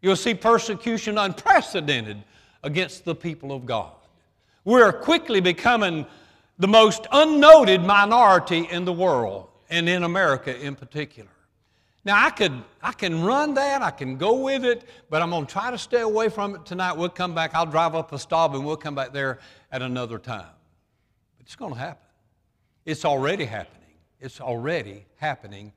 You'll 0.01 0.17
see 0.17 0.35
persecution 0.35 1.19
unprecedented 1.19 2.23
against 2.63 3.05
the 3.05 3.15
people 3.15 3.53
of 3.53 3.67
God. 3.67 3.93
We're 4.65 4.93
quickly 4.93 5.41
becoming 5.41 6.07
the 6.59 6.69
most 6.69 7.07
unnoted 7.13 7.83
minority 7.83 8.69
in 8.71 8.85
the 8.85 8.93
world, 8.93 9.49
and 9.71 9.89
in 9.89 10.03
America 10.03 10.59
in 10.59 10.75
particular. 10.75 11.31
Now, 12.05 12.25
I, 12.25 12.31
could, 12.31 12.53
I 12.83 12.93
can 12.93 13.23
run 13.23 13.55
that, 13.55 13.83
I 13.83 13.91
can 13.91 14.17
go 14.17 14.37
with 14.37 14.65
it, 14.65 14.85
but 15.11 15.21
I'm 15.21 15.31
going 15.31 15.45
to 15.45 15.53
try 15.53 15.71
to 15.71 15.77
stay 15.77 16.01
away 16.01 16.31
from 16.31 16.55
it 16.55 16.65
tonight. 16.65 16.95
We'll 16.95 17.11
come 17.11 17.35
back, 17.35 17.55
I'll 17.55 17.67
drive 17.67 17.95
up 17.95 18.13
a 18.13 18.19
stop, 18.19 18.55
and 18.55 18.65
we'll 18.65 18.77
come 18.77 18.95
back 18.95 19.13
there 19.13 19.39
at 19.71 19.83
another 19.83 20.19
time. 20.19 20.47
But 21.37 21.47
It's 21.47 21.57
going 21.57 21.75
to 21.75 21.79
happen. 21.79 22.07
It's 22.87 23.05
already 23.05 23.45
happening. 23.45 23.97
It's 24.19 24.41
already 24.41 25.05
happening. 25.17 25.73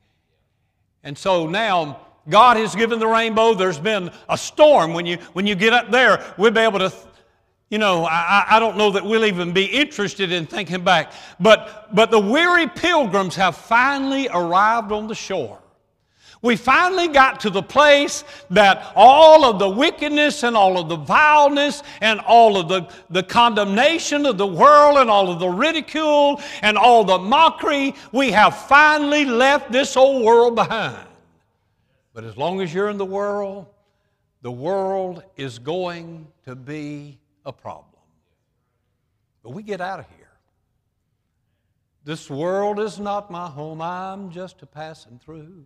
And 1.02 1.16
so 1.16 1.46
now 1.46 2.00
God 2.28 2.56
has 2.56 2.74
given 2.74 2.98
the 2.98 3.06
rainbow. 3.06 3.52
There's 3.52 3.78
been 3.78 4.10
a 4.28 4.38
storm. 4.38 4.94
When 4.94 5.04
you, 5.04 5.18
when 5.34 5.46
you 5.46 5.54
get 5.54 5.74
up 5.74 5.90
there, 5.90 6.24
we'll 6.38 6.52
be 6.52 6.60
able 6.60 6.78
to, 6.78 6.92
you 7.68 7.76
know, 7.76 8.06
I, 8.06 8.44
I 8.48 8.58
don't 8.58 8.78
know 8.78 8.90
that 8.92 9.04
we'll 9.04 9.26
even 9.26 9.52
be 9.52 9.66
interested 9.66 10.32
in 10.32 10.46
thinking 10.46 10.82
back. 10.82 11.12
But, 11.38 11.94
but 11.94 12.10
the 12.10 12.18
weary 12.18 12.66
pilgrims 12.66 13.36
have 13.36 13.56
finally 13.56 14.28
arrived 14.32 14.90
on 14.90 15.06
the 15.06 15.14
shore. 15.14 15.60
We 16.44 16.56
finally 16.56 17.08
got 17.08 17.40
to 17.40 17.48
the 17.48 17.62
place 17.62 18.22
that 18.50 18.92
all 18.94 19.46
of 19.46 19.58
the 19.58 19.70
wickedness 19.70 20.42
and 20.42 20.54
all 20.54 20.78
of 20.78 20.90
the 20.90 20.96
vileness 20.96 21.82
and 22.02 22.20
all 22.20 22.58
of 22.58 22.68
the, 22.68 22.86
the 23.08 23.22
condemnation 23.22 24.26
of 24.26 24.36
the 24.36 24.46
world 24.46 24.98
and 24.98 25.08
all 25.08 25.30
of 25.30 25.38
the 25.38 25.48
ridicule 25.48 26.42
and 26.60 26.76
all 26.76 27.02
the 27.02 27.16
mockery, 27.16 27.94
we 28.12 28.30
have 28.32 28.54
finally 28.54 29.24
left 29.24 29.72
this 29.72 29.96
old 29.96 30.22
world 30.22 30.54
behind. 30.54 31.08
But 32.12 32.24
as 32.24 32.36
long 32.36 32.60
as 32.60 32.74
you're 32.74 32.90
in 32.90 32.98
the 32.98 33.06
world, 33.06 33.64
the 34.42 34.52
world 34.52 35.22
is 35.38 35.58
going 35.58 36.26
to 36.44 36.54
be 36.54 37.18
a 37.46 37.54
problem. 37.54 38.02
But 39.42 39.52
we 39.52 39.62
get 39.62 39.80
out 39.80 39.98
of 39.98 40.06
here. 40.10 40.28
This 42.04 42.28
world 42.28 42.80
is 42.80 43.00
not 43.00 43.30
my 43.30 43.48
home, 43.48 43.80
I'm 43.80 44.30
just 44.30 44.60
a 44.60 44.66
passing 44.66 45.18
through. 45.24 45.64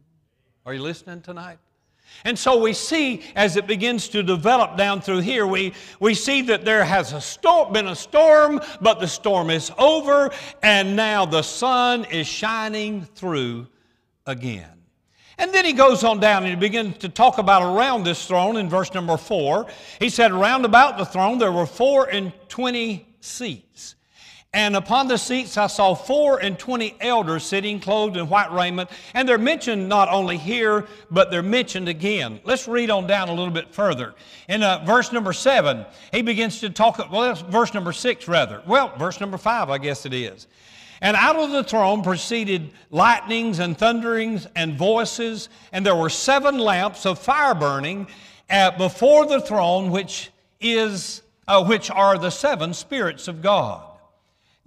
Are 0.67 0.75
you 0.75 0.83
listening 0.83 1.23
tonight? 1.23 1.59
And 2.25 2.39
so 2.39 2.61
we 2.61 2.73
see 2.73 3.23
as 3.37 3.57
it 3.57 3.67
begins 3.67 4.09
to 4.11 4.23
develop 4.23 4.77
down 4.77 5.01
through 5.01 5.21
here, 5.21 5.47
we, 5.47 5.73
we 6.01 6.15
see 6.15 6.43
that 6.43 6.65
there 6.65 6.85
has 6.85 7.13
a 7.13 7.21
storm, 7.21 7.73
been 7.73 7.89
a 7.89 7.95
storm, 7.95 8.61
but 8.81 8.99
the 8.99 9.07
storm 9.07 9.51
is 9.51 9.71
over, 9.79 10.31
and 10.63 10.97
now 10.97 11.25
the 11.25 11.43
sun 11.43 12.05
is 12.07 12.27
shining 12.27 13.05
through 13.15 13.67
again. 14.27 14.79
And 15.39 15.53
then 15.55 15.65
he 15.65 15.73
goes 15.73 16.03
on 16.03 16.19
down 16.19 16.43
and 16.43 16.51
he 16.51 16.57
begins 16.57 16.99
to 16.99 17.09
talk 17.09 17.39
about 17.39 17.63
around 17.63 18.03
this 18.03 18.27
throne 18.27 18.57
in 18.57 18.69
verse 18.69 18.93
number 18.93 19.17
four. 19.17 19.67
He 20.01 20.09
said, 20.09 20.33
Round 20.33 20.65
about 20.65 20.99
the 20.99 21.05
throne 21.05 21.39
there 21.39 21.53
were 21.53 21.67
four 21.67 22.07
and 22.07 22.33
twenty 22.49 23.07
seats. 23.21 23.95
And 24.59 24.75
upon 24.75 25.07
the 25.07 25.19
seats 25.19 25.57
I 25.57 25.69
saw 25.69 25.95
four 25.95 26.39
and 26.41 26.59
twenty 26.59 26.97
elders 27.01 27.45
sitting 27.45 27.79
clothed 27.79 28.17
in 28.17 28.29
white 28.29 28.51
raiment. 28.51 28.91
And 29.15 29.29
they're 29.29 29.39
mentioned 29.39 29.89
not 29.89 30.09
only 30.09 30.37
here, 30.37 30.85
but 31.13 31.31
they're 31.31 31.45
mentioned 31.45 31.89
again. 31.89 32.41
Let's 32.43 32.67
read 32.67 32.91
on 32.91 33.07
down 33.07 33.29
a 33.29 33.33
little 33.33 33.53
bit 33.53 33.73
further. 33.73 34.17
In 34.49 34.65
uh, 34.65 34.85
verse 34.85 35.13
number 35.13 35.33
seven, 35.33 35.87
he 36.13 36.23
begins 36.23 36.59
to 36.59 36.71
talk, 36.71 36.99
well, 37.13 37.37
verse 37.37 37.73
number 37.73 37.93
six 37.93 38.27
rather. 38.27 38.61
Well, 38.67 38.93
verse 38.99 39.21
number 39.21 39.39
five, 39.39 39.71
I 39.71 39.79
guess 39.79 40.05
it 40.07 40.13
is. 40.13 40.49
And 41.01 41.17
out 41.17 41.37
of 41.37 41.53
the 41.53 41.63
throne 41.63 42.03
proceeded 42.03 42.73
lightnings 42.91 43.61
and 43.61 43.79
thunderings 43.79 44.49
and 44.57 44.77
voices, 44.77 45.51
and 45.71 45.87
there 45.87 45.95
were 45.95 46.11
seven 46.11 46.59
lamps 46.59 47.07
of 47.07 47.21
fire 47.21 47.55
burning 47.55 48.09
uh, 48.51 48.77
before 48.77 49.25
the 49.25 49.41
throne, 49.41 49.93
which 49.93 50.33
is 50.61 51.23
uh, 51.47 51.65
which 51.65 51.93
are 51.93 52.19
the 52.19 52.31
seven 52.31 52.75
spirits 52.75 53.29
of 53.29 53.41
God. 53.41 53.85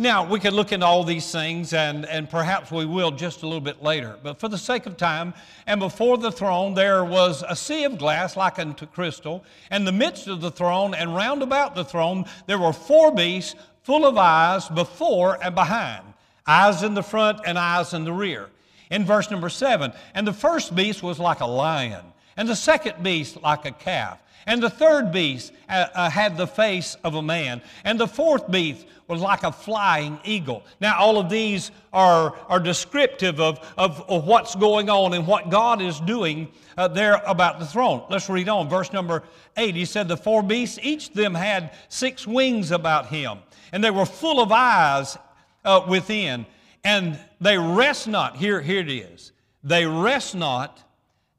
Now, 0.02 0.28
we 0.28 0.40
could 0.40 0.54
look 0.54 0.72
into 0.72 0.84
all 0.84 1.04
these 1.04 1.32
things, 1.32 1.74
and, 1.74 2.08
and 2.08 2.28
perhaps 2.28 2.72
we 2.72 2.88
will 2.88 3.12
just 3.12 3.44
a 3.44 3.46
little 3.46 3.62
bit 3.62 3.84
later. 3.84 4.18
But 4.24 4.40
for 4.40 4.48
the 4.48 4.58
sake 4.58 4.88
of 4.88 4.98
time, 4.98 5.32
and 5.68 5.80
before 5.80 6.18
the 6.18 6.32
throne 6.32 6.74
there 6.74 7.06
was 7.06 7.44
a 7.48 7.56
sea 7.56 7.84
of 7.84 8.00
glass 8.00 8.36
like 8.36 8.58
unto 8.58 8.88
crystal, 8.88 9.44
and 9.70 9.86
the 9.86 9.92
midst 9.92 10.26
of 10.26 10.42
the 10.42 10.50
throne, 10.50 10.96
and 10.96 11.16
round 11.16 11.44
about 11.44 11.76
the 11.76 11.86
throne 11.86 12.26
there 12.48 12.58
were 12.58 12.74
four 12.74 13.14
beasts 13.14 13.54
full 13.84 14.08
of 14.08 14.18
eyes 14.18 14.68
before 14.70 15.38
and 15.44 15.54
behind, 15.54 16.04
eyes 16.48 16.82
in 16.82 16.96
the 16.96 17.04
front 17.04 17.40
and 17.46 17.60
eyes 17.60 17.94
in 17.94 18.04
the 18.04 18.12
rear. 18.12 18.50
In 18.90 19.06
verse 19.06 19.30
number 19.30 19.50
seven, 19.50 19.94
and 20.16 20.26
the 20.26 20.34
first 20.34 20.74
beast 20.74 21.04
was 21.04 21.20
like 21.20 21.42
a 21.42 21.46
lion 21.46 22.06
and 22.38 22.48
the 22.48 22.56
second 22.56 23.04
beast 23.04 23.42
like 23.42 23.66
a 23.66 23.72
calf. 23.72 24.20
And 24.48 24.62
the 24.62 24.70
third 24.70 25.12
beast 25.12 25.54
uh, 25.70 25.88
uh, 25.94 26.10
had 26.10 26.38
the 26.38 26.48
face 26.48 26.98
of 27.04 27.16
a 27.16 27.22
man. 27.22 27.62
And 27.84 28.00
the 28.00 28.08
fourth 28.08 28.50
beast 28.50 28.86
was 29.08 29.22
like 29.22 29.44
a 29.44 29.52
flying 29.52 30.20
eagle. 30.24 30.64
Now, 30.80 30.98
all 30.98 31.20
of 31.20 31.30
these 31.30 31.70
are, 31.94 32.36
are 32.48 32.60
descriptive 32.60 33.40
of, 33.40 33.60
of, 33.78 34.02
of 34.10 34.26
what's 34.26 34.56
going 34.56 34.90
on 34.90 35.14
and 35.14 35.28
what 35.28 35.50
God 35.50 35.82
is 35.82 36.00
doing 36.00 36.48
uh, 36.78 36.88
there 36.88 37.22
about 37.28 37.60
the 37.60 37.66
throne. 37.66 38.04
Let's 38.10 38.30
read 38.30 38.50
on. 38.50 38.70
Verse 38.70 38.92
number 38.94 39.24
eight. 39.58 39.76
He 39.76 39.86
said, 39.86 40.08
The 40.08 40.18
four 40.18 40.42
beasts, 40.42 40.80
each 40.82 41.10
of 41.10 41.16
them 41.16 41.36
had 41.36 41.72
six 41.90 42.26
wings 42.26 42.72
about 42.72 43.08
him, 43.08 43.40
and 43.72 43.84
they 43.84 43.92
were 43.92 44.06
full 44.06 44.42
of 44.42 44.52
eyes 44.52 45.18
uh, 45.66 45.86
within. 45.88 46.46
And 46.84 47.20
they 47.40 47.58
rest 47.58 48.08
not. 48.08 48.38
Here, 48.38 48.62
here 48.62 48.80
it 48.80 48.90
is. 48.90 49.34
They 49.64 49.86
rest 49.86 50.34
not 50.34 50.84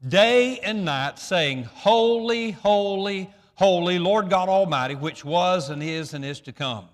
day 0.07 0.59
and 0.59 0.85
night, 0.85 1.19
saying, 1.19 1.63
Holy, 1.63 2.51
holy, 2.51 3.29
holy, 3.55 3.99
Lord 3.99 4.29
God 4.29 4.49
Almighty, 4.49 4.95
which 4.95 5.23
was 5.23 5.69
and 5.69 5.81
is 5.81 6.13
and 6.13 6.25
is 6.25 6.39
to 6.41 6.51
come. 6.51 6.85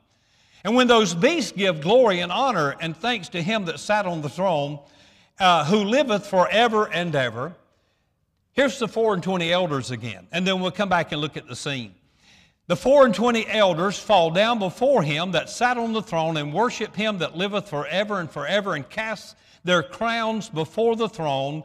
And 0.64 0.76
when 0.76 0.88
those 0.88 1.16
beasts 1.16 1.52
give 1.52 1.82
glory 1.82 2.20
and 2.20 2.32
honor 2.32 2.76
and 2.80 2.96
thanks 2.96 3.30
to 3.30 3.42
him 3.42 3.66
that 3.66 3.80
sat 3.80 4.06
on 4.06 4.22
the 4.22 4.30
throne, 4.30 4.80
uh, 5.40 5.64
who 5.66 5.78
liveth 5.78 6.28
forever 6.28 6.90
and 6.92 7.16
ever, 7.16 7.54
here's 8.52 8.78
the 8.78 8.88
four 8.88 9.14
and 9.14 9.24
twenty 9.24 9.54
elders 9.54 9.90
again. 9.90 10.28
And 10.32 10.46
then 10.46 10.60
we'll 10.60 10.72
come 10.72 10.90
back 10.90 11.12
and 11.12 11.22
look 11.22 11.38
at 11.38 11.48
the 11.48 11.56
scene. 11.56 11.96
The 12.68 12.76
four 12.76 13.06
and 13.06 13.16
twenty 13.16 13.48
elders 13.48 13.98
fall 13.98 14.32
down 14.32 14.60
before 14.60 15.02
him 15.02 15.32
that 15.32 15.50
sat 15.50 15.78
on 15.78 15.94
the 15.94 16.04
throne 16.04 16.38
and 16.38 16.54
worship 16.54 16.96
him 16.96 17.20
that 17.20 17.38
liveth 17.38 17.70
forever 17.70 18.20
and 18.20 18.30
forever 18.30 18.76
and 18.76 18.88
cast 18.88 19.36
their 19.64 19.82
crowns 19.82 20.50
before 20.50 20.96
the 20.96 21.10
throne 21.10 21.64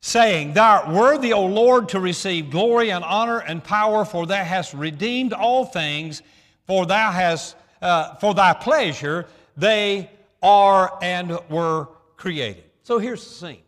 saying, 0.00 0.54
Thou 0.54 0.78
art 0.78 0.88
worthy, 0.88 1.32
O 1.32 1.44
Lord, 1.44 1.88
to 1.90 2.00
receive 2.00 2.50
glory 2.50 2.90
and 2.90 3.04
honor 3.04 3.38
and 3.38 3.62
power, 3.62 4.04
for 4.04 4.26
thou 4.26 4.42
hast 4.42 4.74
redeemed 4.74 5.32
all 5.32 5.64
things, 5.64 6.22
for 6.66 6.86
thou 6.86 7.10
hast, 7.10 7.56
uh, 7.82 8.14
for 8.14 8.34
thy 8.34 8.52
pleasure 8.52 9.26
they 9.56 10.10
are 10.42 10.98
and 11.02 11.38
were 11.50 11.88
created. 12.16 12.64
So 12.82 12.98
here's 12.98 13.22
the 13.24 13.34
scene. 13.34 13.62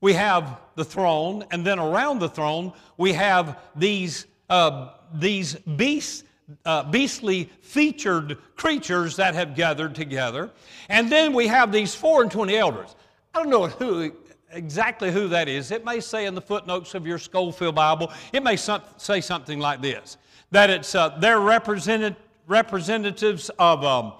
We 0.00 0.12
have 0.12 0.60
the 0.76 0.84
throne, 0.84 1.44
and 1.50 1.66
then 1.66 1.78
around 1.78 2.20
the 2.20 2.28
throne, 2.28 2.72
we 2.96 3.12
have 3.14 3.58
these, 3.74 4.26
uh, 4.48 4.90
these 5.14 5.54
beasts, 5.54 6.22
uh, 6.64 6.84
beastly 6.84 7.50
featured 7.60 8.38
creatures 8.54 9.16
that 9.16 9.34
have 9.34 9.56
gathered 9.56 9.94
together. 9.96 10.50
And 10.88 11.10
then 11.10 11.32
we 11.32 11.48
have 11.48 11.72
these 11.72 11.94
four 11.94 12.22
and 12.22 12.30
twenty 12.30 12.56
elders. 12.56 12.94
I 13.34 13.38
don't 13.38 13.50
know 13.50 13.66
who 13.66 14.12
exactly 14.56 15.12
who 15.12 15.28
that 15.28 15.48
is. 15.48 15.70
It 15.70 15.84
may 15.84 16.00
say 16.00 16.26
in 16.26 16.34
the 16.34 16.40
footnotes 16.40 16.94
of 16.94 17.06
your 17.06 17.18
Scofield 17.18 17.74
Bible, 17.74 18.12
it 18.32 18.42
may 18.42 18.56
some, 18.56 18.82
say 18.96 19.20
something 19.20 19.60
like 19.60 19.82
this 19.82 20.16
that 20.52 20.70
it's, 20.70 20.94
uh, 20.94 21.08
they're 21.18 21.40
represented, 21.40 22.14
representatives 22.46 23.50
of, 23.58 23.84
um, 23.84 24.12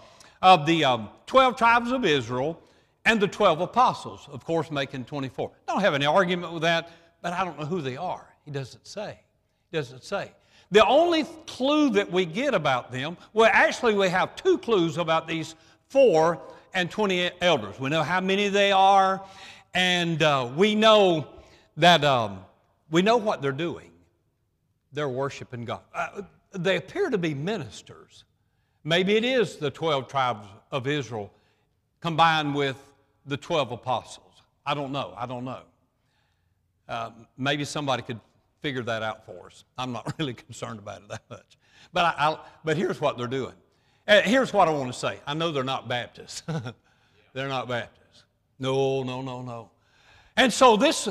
of 0.43 0.67
the 0.67 0.85
um, 0.85 1.09
12 1.27 1.57
tribes 1.57 1.93
of 1.93 2.05
Israel 2.05 2.61
and 3.05 3.21
the 3.21 3.29
12 3.29 3.61
apostles, 3.61 4.29
of 4.33 4.45
course, 4.45 4.71
making 4.73 5.05
24. 5.05 5.53
I 5.69 5.73
don't 5.73 5.81
have 5.81 5.95
any 5.95 6.07
argument 6.07 6.53
with 6.53 6.63
that, 6.63 6.91
but 7.23 7.33
I 7.33 7.45
don't 7.45 7.59
know 7.59 7.65
who 7.65 7.81
they 7.81 7.97
are. 7.97 8.27
He 8.45 8.51
doesn't 8.51 8.87
say. 8.87 9.21
He 9.71 9.77
doesn't 9.77 10.03
say. 10.03 10.33
The 10.73 10.85
only 10.85 11.25
clue 11.47 11.91
that 11.91 12.11
we 12.11 12.27
get 12.27 12.55
about 12.55 12.91
them, 12.91 13.17
well, 13.33 13.49
actually, 13.53 13.95
we 13.95 14.09
have 14.09 14.35
two 14.35 14.59
clues 14.59 14.99
about 14.99 15.29
these 15.29 15.55
four 15.89 16.41
and 16.75 16.91
20 16.91 17.31
elders. 17.41 17.79
We 17.79 17.89
know 17.89 18.03
how 18.03 18.21
many 18.21 18.49
they 18.49 18.73
are, 18.73 19.25
and 19.77 20.23
uh, 20.23 20.49
we 20.57 20.75
know 20.75 21.27
that 21.77 22.03
um, 22.03 22.41
we 22.91 23.03
know 23.03 23.19
what 23.19 23.43
they're 23.43 23.53
doing. 23.53 23.91
They're 24.93 25.09
worshiping 25.09 25.67
God. 25.67 25.83
Uh, 25.95 26.23
they 26.53 26.77
appear 26.77 27.11
to 27.11 27.19
be 27.19 27.35
ministers. 27.35 28.25
Maybe 28.85 29.17
it 29.17 29.25
is 29.25 29.57
the 29.57 29.71
12 29.71 30.09
tribes 30.09 30.49
of 30.73 30.87
Israel 30.87 31.31
combined 32.01 32.55
with 32.55 32.79
the 33.27 33.37
12 33.37 33.73
apostles. 33.73 34.43
I 34.65 34.73
don't 34.73 34.93
know. 34.93 35.13
I 35.15 35.27
don't 35.27 35.45
know. 35.45 35.61
Uh, 36.89 37.11
maybe 37.37 37.67
somebody 37.67 38.03
could 38.03 38.21
figure 38.63 38.83
that 38.83 39.03
out 39.03 39.27
for 39.27 39.47
us. 39.47 39.65
I'm 39.77 39.93
not 39.93 40.15
really 40.19 40.35
concerned 40.35 40.79
about 40.79 41.03
it 41.03 41.09
that 41.09 41.23
much. 41.29 41.59
But, 41.93 42.17
I, 42.19 42.31
I, 42.31 42.39
but 42.65 42.79
here's 42.79 42.99
what 42.99 43.19
they're 43.19 43.27
doing. 43.27 43.55
Uh, 44.09 44.23
here's 44.23 44.55
what 44.55 44.69
I 44.69 44.71
want 44.71 44.91
to 44.91 44.99
say. 44.99 45.21
I 45.27 45.35
know 45.35 45.53
they're 45.53 45.65
not 45.65 45.87
Baptists. 45.87 46.45
they're 47.35 47.49
not 47.49 47.69
Baptists. 47.69 48.07
No, 48.59 49.03
no, 49.03 49.21
no, 49.21 49.43
no. 49.43 49.71
And 50.37 50.53
so 50.53 50.77
this 50.77 51.09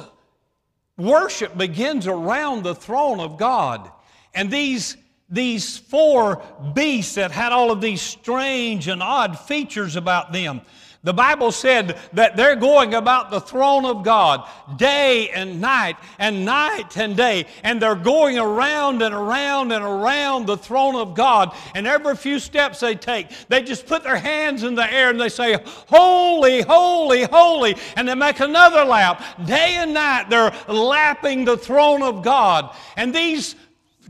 worship 0.97 1.57
begins 1.57 2.07
around 2.07 2.63
the 2.63 2.75
throne 2.75 3.19
of 3.19 3.37
God. 3.37 3.91
And 4.33 4.51
these, 4.51 4.97
these 5.29 5.77
four 5.77 6.43
beasts 6.73 7.15
that 7.15 7.31
had 7.31 7.51
all 7.51 7.71
of 7.71 7.81
these 7.81 8.01
strange 8.01 8.87
and 8.87 9.01
odd 9.01 9.39
features 9.39 9.95
about 9.95 10.31
them, 10.31 10.61
the 11.05 11.13
Bible 11.13 11.51
said 11.51 11.99
that 12.13 12.35
they're 12.35 12.55
going 12.55 12.95
about 12.95 13.29
the 13.29 13.39
throne 13.39 13.85
of 13.85 14.03
God 14.03 14.49
day 14.75 15.29
and 15.29 15.61
night 15.61 15.97
and 16.17 16.43
night 16.43 16.97
and 16.97 17.15
day, 17.15 17.45
and 17.61 17.79
they're 17.79 17.93
going 17.93 18.39
around 18.39 19.03
and 19.03 19.13
around 19.13 19.71
and 19.71 19.85
around 19.85 20.47
the 20.47 20.57
throne 20.57 20.95
of 20.95 21.13
God. 21.13 21.55
And 21.75 21.85
every 21.85 22.15
few 22.15 22.39
steps 22.39 22.79
they 22.79 22.95
take, 22.95 23.27
they 23.49 23.61
just 23.61 23.85
put 23.85 24.03
their 24.03 24.17
hands 24.17 24.63
in 24.63 24.73
the 24.73 24.91
air 24.91 25.11
and 25.11 25.21
they 25.21 25.29
say, 25.29 25.57
Holy, 25.87 26.63
holy, 26.63 27.23
holy. 27.25 27.75
And 27.95 28.07
they 28.07 28.15
make 28.15 28.39
another 28.39 28.83
lap. 28.83 29.23
Day 29.45 29.75
and 29.75 29.93
night, 29.93 30.31
they're 30.31 30.55
lapping 30.67 31.45
the 31.45 31.55
throne 31.55 32.01
of 32.01 32.23
God. 32.23 32.75
And 32.97 33.13
these 33.13 33.55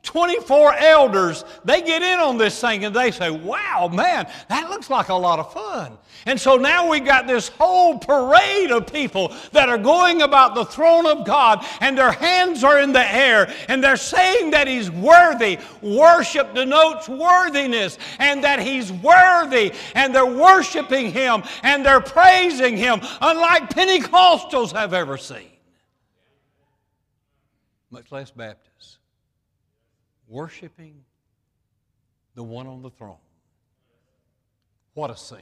24 0.05 0.75
elders, 0.75 1.43
they 1.65 1.81
get 1.81 2.01
in 2.01 2.19
on 2.19 2.37
this 2.37 2.59
thing 2.61 2.85
and 2.85 2.95
they 2.95 3.11
say, 3.11 3.29
wow, 3.31 3.89
man, 3.91 4.29
that 4.47 4.69
looks 4.69 4.89
like 4.89 5.09
a 5.09 5.13
lot 5.13 5.39
of 5.39 5.51
fun. 5.51 5.97
And 6.27 6.39
so 6.39 6.55
now 6.57 6.89
we 6.89 6.99
got 6.99 7.27
this 7.27 7.49
whole 7.49 7.99
parade 7.99 8.71
of 8.71 8.91
people 8.91 9.33
that 9.51 9.69
are 9.69 9.77
going 9.77 10.21
about 10.21 10.55
the 10.55 10.65
throne 10.65 11.05
of 11.05 11.25
God 11.25 11.65
and 11.81 11.97
their 11.97 12.11
hands 12.11 12.63
are 12.63 12.79
in 12.79 12.93
the 12.93 13.13
air 13.13 13.53
and 13.67 13.83
they're 13.83 13.97
saying 13.97 14.51
that 14.51 14.67
He's 14.67 14.89
worthy. 14.89 15.59
Worship 15.81 16.55
denotes 16.55 17.09
worthiness 17.09 17.97
and 18.19 18.43
that 18.43 18.59
He's 18.59 18.91
worthy 18.91 19.73
and 19.93 20.15
they're 20.15 20.25
worshiping 20.25 21.11
Him 21.11 21.43
and 21.63 21.85
they're 21.85 22.01
praising 22.01 22.77
Him 22.77 23.01
unlike 23.21 23.69
Pentecostals 23.69 24.71
have 24.71 24.93
ever 24.93 25.17
seen, 25.17 25.51
much 27.91 28.11
less 28.11 28.31
Baptists. 28.31 28.64
Worshiping 30.27 31.03
the 32.35 32.43
one 32.43 32.67
on 32.67 32.81
the 32.81 32.89
throne. 32.89 33.17
What 34.93 35.09
a 35.09 35.17
scene. 35.17 35.39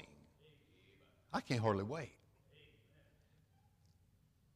I 1.31 1.41
can't 1.41 1.59
hardly 1.59 1.83
wait. 1.83 2.11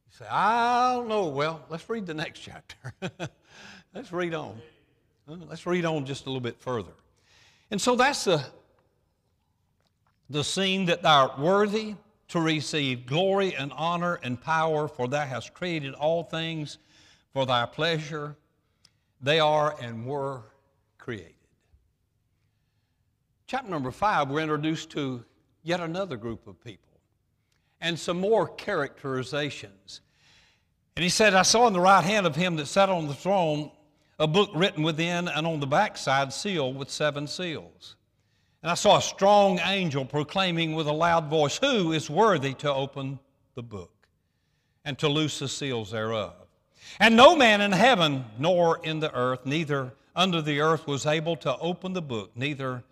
You 0.06 0.18
say, 0.18 0.26
I 0.30 0.94
don't 0.94 1.08
know. 1.08 1.26
Well, 1.26 1.64
let's 1.68 1.88
read 1.88 2.06
the 2.06 2.14
next 2.14 2.40
chapter. 2.40 2.92
let's 3.94 4.12
read 4.12 4.34
on. 4.34 4.60
Uh, 5.28 5.36
let's 5.48 5.66
read 5.66 5.84
on 5.84 6.06
just 6.06 6.26
a 6.26 6.28
little 6.28 6.40
bit 6.40 6.58
further. 6.58 6.92
And 7.70 7.80
so 7.80 7.96
that's 7.96 8.24
the, 8.24 8.44
the 10.30 10.44
scene 10.44 10.86
that 10.86 11.02
thou 11.02 11.28
art 11.28 11.38
worthy 11.38 11.94
to 12.28 12.40
receive 12.40 13.06
glory 13.06 13.54
and 13.54 13.72
honor 13.74 14.20
and 14.22 14.40
power, 14.40 14.86
for 14.86 15.08
thou 15.08 15.24
hast 15.24 15.54
created 15.54 15.94
all 15.94 16.22
things 16.22 16.78
for 17.32 17.46
thy 17.46 17.66
pleasure. 17.66 18.36
They 19.20 19.40
are 19.40 19.76
and 19.80 20.06
were 20.06 20.42
created. 20.98 21.34
Chapter 23.46 23.70
number 23.70 23.90
five, 23.90 24.28
we're 24.28 24.40
introduced 24.40 24.90
to 24.90 25.24
yet 25.62 25.80
another 25.80 26.16
group 26.16 26.46
of 26.46 26.62
people 26.62 27.00
and 27.80 27.98
some 27.98 28.18
more 28.20 28.46
characterizations. 28.46 30.00
And 30.96 31.02
he 31.02 31.08
said, 31.08 31.34
I 31.34 31.42
saw 31.42 31.66
in 31.66 31.72
the 31.72 31.80
right 31.80 32.04
hand 32.04 32.26
of 32.26 32.36
him 32.36 32.56
that 32.56 32.66
sat 32.66 32.88
on 32.88 33.06
the 33.06 33.14
throne 33.14 33.70
a 34.18 34.26
book 34.26 34.50
written 34.54 34.82
within 34.82 35.28
and 35.28 35.46
on 35.46 35.60
the 35.60 35.66
backside 35.66 36.32
sealed 36.32 36.76
with 36.76 36.90
seven 36.90 37.26
seals. 37.26 37.96
And 38.62 38.70
I 38.70 38.74
saw 38.74 38.98
a 38.98 39.02
strong 39.02 39.60
angel 39.60 40.04
proclaiming 40.04 40.74
with 40.74 40.88
a 40.88 40.92
loud 40.92 41.30
voice, 41.30 41.58
Who 41.58 41.92
is 41.92 42.10
worthy 42.10 42.54
to 42.54 42.72
open 42.72 43.20
the 43.54 43.62
book 43.62 44.08
and 44.84 44.98
to 44.98 45.08
loose 45.08 45.38
the 45.38 45.48
seals 45.48 45.92
thereof? 45.92 46.37
And 47.00 47.16
no 47.16 47.36
man 47.36 47.60
in 47.60 47.72
heaven 47.72 48.24
nor 48.38 48.78
in 48.84 49.00
the 49.00 49.14
earth, 49.14 49.44
neither 49.44 49.92
under 50.16 50.42
the 50.42 50.60
earth, 50.60 50.86
was 50.86 51.06
able 51.06 51.36
to 51.36 51.56
open 51.58 51.92
the 51.92 52.02
book, 52.02 52.30
neither 52.34 52.82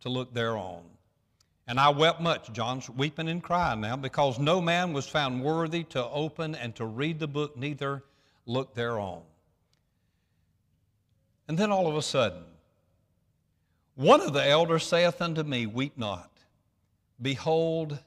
to 0.00 0.08
look 0.08 0.32
thereon. 0.32 0.82
And 1.66 1.80
I 1.80 1.88
wept 1.88 2.20
much, 2.20 2.52
John's 2.52 2.88
weeping 2.88 3.28
and 3.28 3.42
crying 3.42 3.80
now, 3.80 3.96
because 3.96 4.38
no 4.38 4.60
man 4.60 4.92
was 4.92 5.06
found 5.06 5.42
worthy 5.42 5.82
to 5.84 6.04
open 6.06 6.54
and 6.54 6.74
to 6.76 6.84
read 6.84 7.18
the 7.18 7.26
book, 7.26 7.56
neither 7.56 8.04
look 8.46 8.74
thereon. 8.74 9.22
And 11.48 11.58
then 11.58 11.72
all 11.72 11.88
of 11.88 11.96
a 11.96 12.02
sudden, 12.02 12.44
one 13.96 14.20
of 14.20 14.32
the 14.32 14.46
elders 14.46 14.84
saith 14.84 15.20
unto 15.20 15.42
me, 15.42 15.66
Weep 15.66 15.96
not. 15.96 16.30
Behold, 17.20 17.98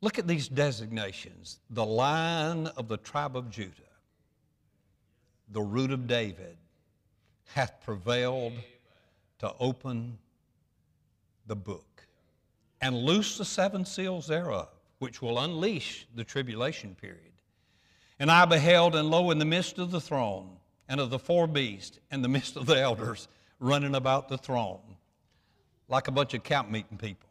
look 0.00 0.18
at 0.18 0.26
these 0.26 0.48
designations 0.48 1.58
the 1.68 1.84
lion 1.84 2.68
of 2.68 2.88
the 2.88 2.96
tribe 2.96 3.36
of 3.36 3.50
Judah. 3.50 3.89
The 5.50 5.62
root 5.62 5.90
of 5.90 6.06
David, 6.06 6.56
hath 7.54 7.80
prevailed 7.84 8.52
to 9.38 9.52
open 9.58 10.18
the 11.46 11.56
book 11.56 12.06
and 12.80 12.96
loose 12.96 13.36
the 13.38 13.44
seven 13.44 13.84
seals 13.84 14.26
thereof, 14.26 14.68
which 14.98 15.20
will 15.20 15.38
unleash 15.38 16.06
the 16.14 16.24
tribulation 16.24 16.94
period. 16.94 17.32
And 18.18 18.30
I 18.30 18.44
beheld, 18.44 18.94
and 18.94 19.10
lo, 19.10 19.30
in 19.30 19.38
the 19.38 19.44
midst 19.44 19.78
of 19.78 19.90
the 19.90 20.00
throne, 20.00 20.56
and 20.88 21.00
of 21.00 21.10
the 21.10 21.18
four 21.18 21.46
beasts, 21.46 21.98
and 22.10 22.22
the 22.22 22.28
midst 22.28 22.56
of 22.56 22.66
the 22.66 22.78
elders, 22.78 23.28
running 23.58 23.94
about 23.94 24.28
the 24.28 24.38
throne, 24.38 24.96
like 25.88 26.08
a 26.08 26.12
bunch 26.12 26.34
of 26.34 26.42
camp 26.42 26.70
meeting 26.70 26.98
people. 26.98 27.28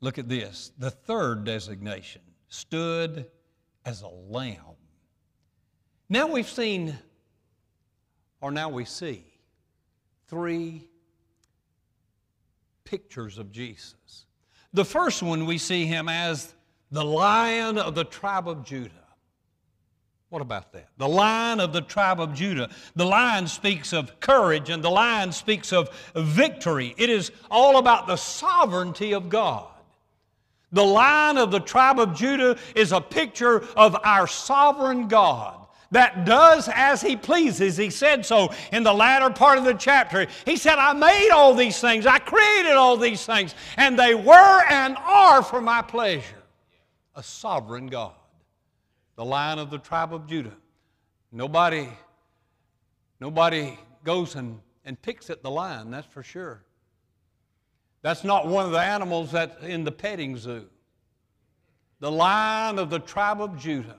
Look 0.00 0.18
at 0.18 0.28
this. 0.28 0.72
The 0.78 0.90
third 0.90 1.44
designation 1.44 2.22
stood 2.48 3.26
as 3.84 4.02
a 4.02 4.08
lamb. 4.08 4.75
Now 6.08 6.28
we've 6.28 6.48
seen, 6.48 6.96
or 8.40 8.50
now 8.50 8.68
we 8.68 8.84
see, 8.84 9.24
three 10.28 10.88
pictures 12.84 13.38
of 13.38 13.50
Jesus. 13.50 14.26
The 14.72 14.84
first 14.84 15.22
one, 15.22 15.46
we 15.46 15.58
see 15.58 15.86
him 15.86 16.08
as 16.08 16.54
the 16.92 17.04
lion 17.04 17.78
of 17.78 17.96
the 17.96 18.04
tribe 18.04 18.48
of 18.48 18.64
Judah. 18.64 18.92
What 20.28 20.42
about 20.42 20.72
that? 20.72 20.88
The 20.96 21.08
lion 21.08 21.60
of 21.60 21.72
the 21.72 21.80
tribe 21.80 22.20
of 22.20 22.34
Judah. 22.34 22.70
The 22.94 23.06
lion 23.06 23.48
speaks 23.48 23.92
of 23.92 24.20
courage 24.20 24.70
and 24.70 24.82
the 24.82 24.90
lion 24.90 25.32
speaks 25.32 25.72
of 25.72 25.88
victory. 26.14 26.94
It 26.98 27.10
is 27.10 27.32
all 27.50 27.78
about 27.78 28.06
the 28.06 28.16
sovereignty 28.16 29.12
of 29.12 29.28
God. 29.28 29.68
The 30.72 30.84
lion 30.84 31.38
of 31.38 31.50
the 31.50 31.60
tribe 31.60 31.98
of 31.98 32.14
Judah 32.14 32.58
is 32.74 32.92
a 32.92 33.00
picture 33.00 33.64
of 33.76 33.96
our 34.04 34.26
sovereign 34.26 35.08
God 35.08 35.65
that 35.90 36.24
does 36.24 36.68
as 36.72 37.00
he 37.00 37.16
pleases. 37.16 37.76
He 37.76 37.90
said 37.90 38.26
so 38.26 38.52
in 38.72 38.82
the 38.82 38.92
latter 38.92 39.30
part 39.30 39.58
of 39.58 39.64
the 39.64 39.74
chapter. 39.74 40.26
He 40.44 40.56
said, 40.56 40.78
I 40.78 40.92
made 40.92 41.30
all 41.30 41.54
these 41.54 41.80
things, 41.80 42.06
I 42.06 42.18
created 42.18 42.72
all 42.72 42.96
these 42.96 43.24
things, 43.24 43.54
and 43.76 43.98
they 43.98 44.14
were 44.14 44.62
and 44.70 44.96
are 44.98 45.42
for 45.42 45.60
my 45.60 45.82
pleasure. 45.82 46.42
A 47.14 47.22
sovereign 47.22 47.86
God 47.86 48.12
the 49.16 49.24
lion 49.24 49.58
of 49.58 49.70
the 49.70 49.78
tribe 49.78 50.14
of 50.14 50.26
Judah. 50.26 50.52
Nobody, 51.32 51.88
nobody 53.18 53.76
goes 54.04 54.36
and, 54.36 54.60
and 54.84 55.00
picks 55.00 55.30
at 55.30 55.42
the 55.42 55.50
lion, 55.50 55.90
that's 55.90 56.06
for 56.06 56.22
sure. 56.22 56.62
That's 58.02 58.22
not 58.22 58.46
one 58.46 58.66
of 58.66 58.72
the 58.72 58.78
animals 58.78 59.32
that's 59.32 59.64
in 59.64 59.84
the 59.84 59.90
petting 59.90 60.36
zoo. 60.36 60.66
The 61.98 62.12
lion 62.12 62.78
of 62.78 62.90
the 62.90 62.98
tribe 63.00 63.40
of 63.40 63.58
Judah. 63.58 63.98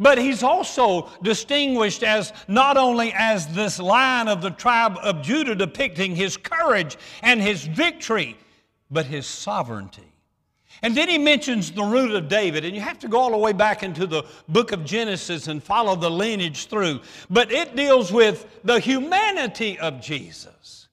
But 0.00 0.16
he's 0.16 0.42
also 0.42 1.10
distinguished 1.22 2.02
as 2.02 2.32
not 2.48 2.78
only 2.78 3.12
as 3.12 3.46
this 3.48 3.78
lion 3.78 4.28
of 4.28 4.40
the 4.40 4.50
tribe 4.50 4.96
of 5.02 5.20
Judah 5.20 5.54
depicting 5.54 6.16
his 6.16 6.38
courage 6.38 6.96
and 7.22 7.40
his 7.40 7.64
victory, 7.64 8.38
but 8.90 9.04
his 9.04 9.26
sovereignty. 9.26 10.10
And 10.82 10.96
then 10.96 11.10
he 11.10 11.18
mentions 11.18 11.70
the 11.70 11.82
root 11.82 12.12
of 12.12 12.28
David, 12.28 12.64
and 12.64 12.74
you 12.74 12.80
have 12.80 12.98
to 13.00 13.08
go 13.08 13.20
all 13.20 13.32
the 13.32 13.36
way 13.36 13.52
back 13.52 13.82
into 13.82 14.06
the 14.06 14.24
book 14.48 14.72
of 14.72 14.86
Genesis 14.86 15.48
and 15.48 15.62
follow 15.62 15.94
the 15.94 16.10
lineage 16.10 16.66
through. 16.68 17.00
But 17.28 17.52
it 17.52 17.76
deals 17.76 18.10
with 18.10 18.46
the 18.64 18.80
humanity 18.80 19.78
of 19.78 20.00
Jesus, 20.00 20.88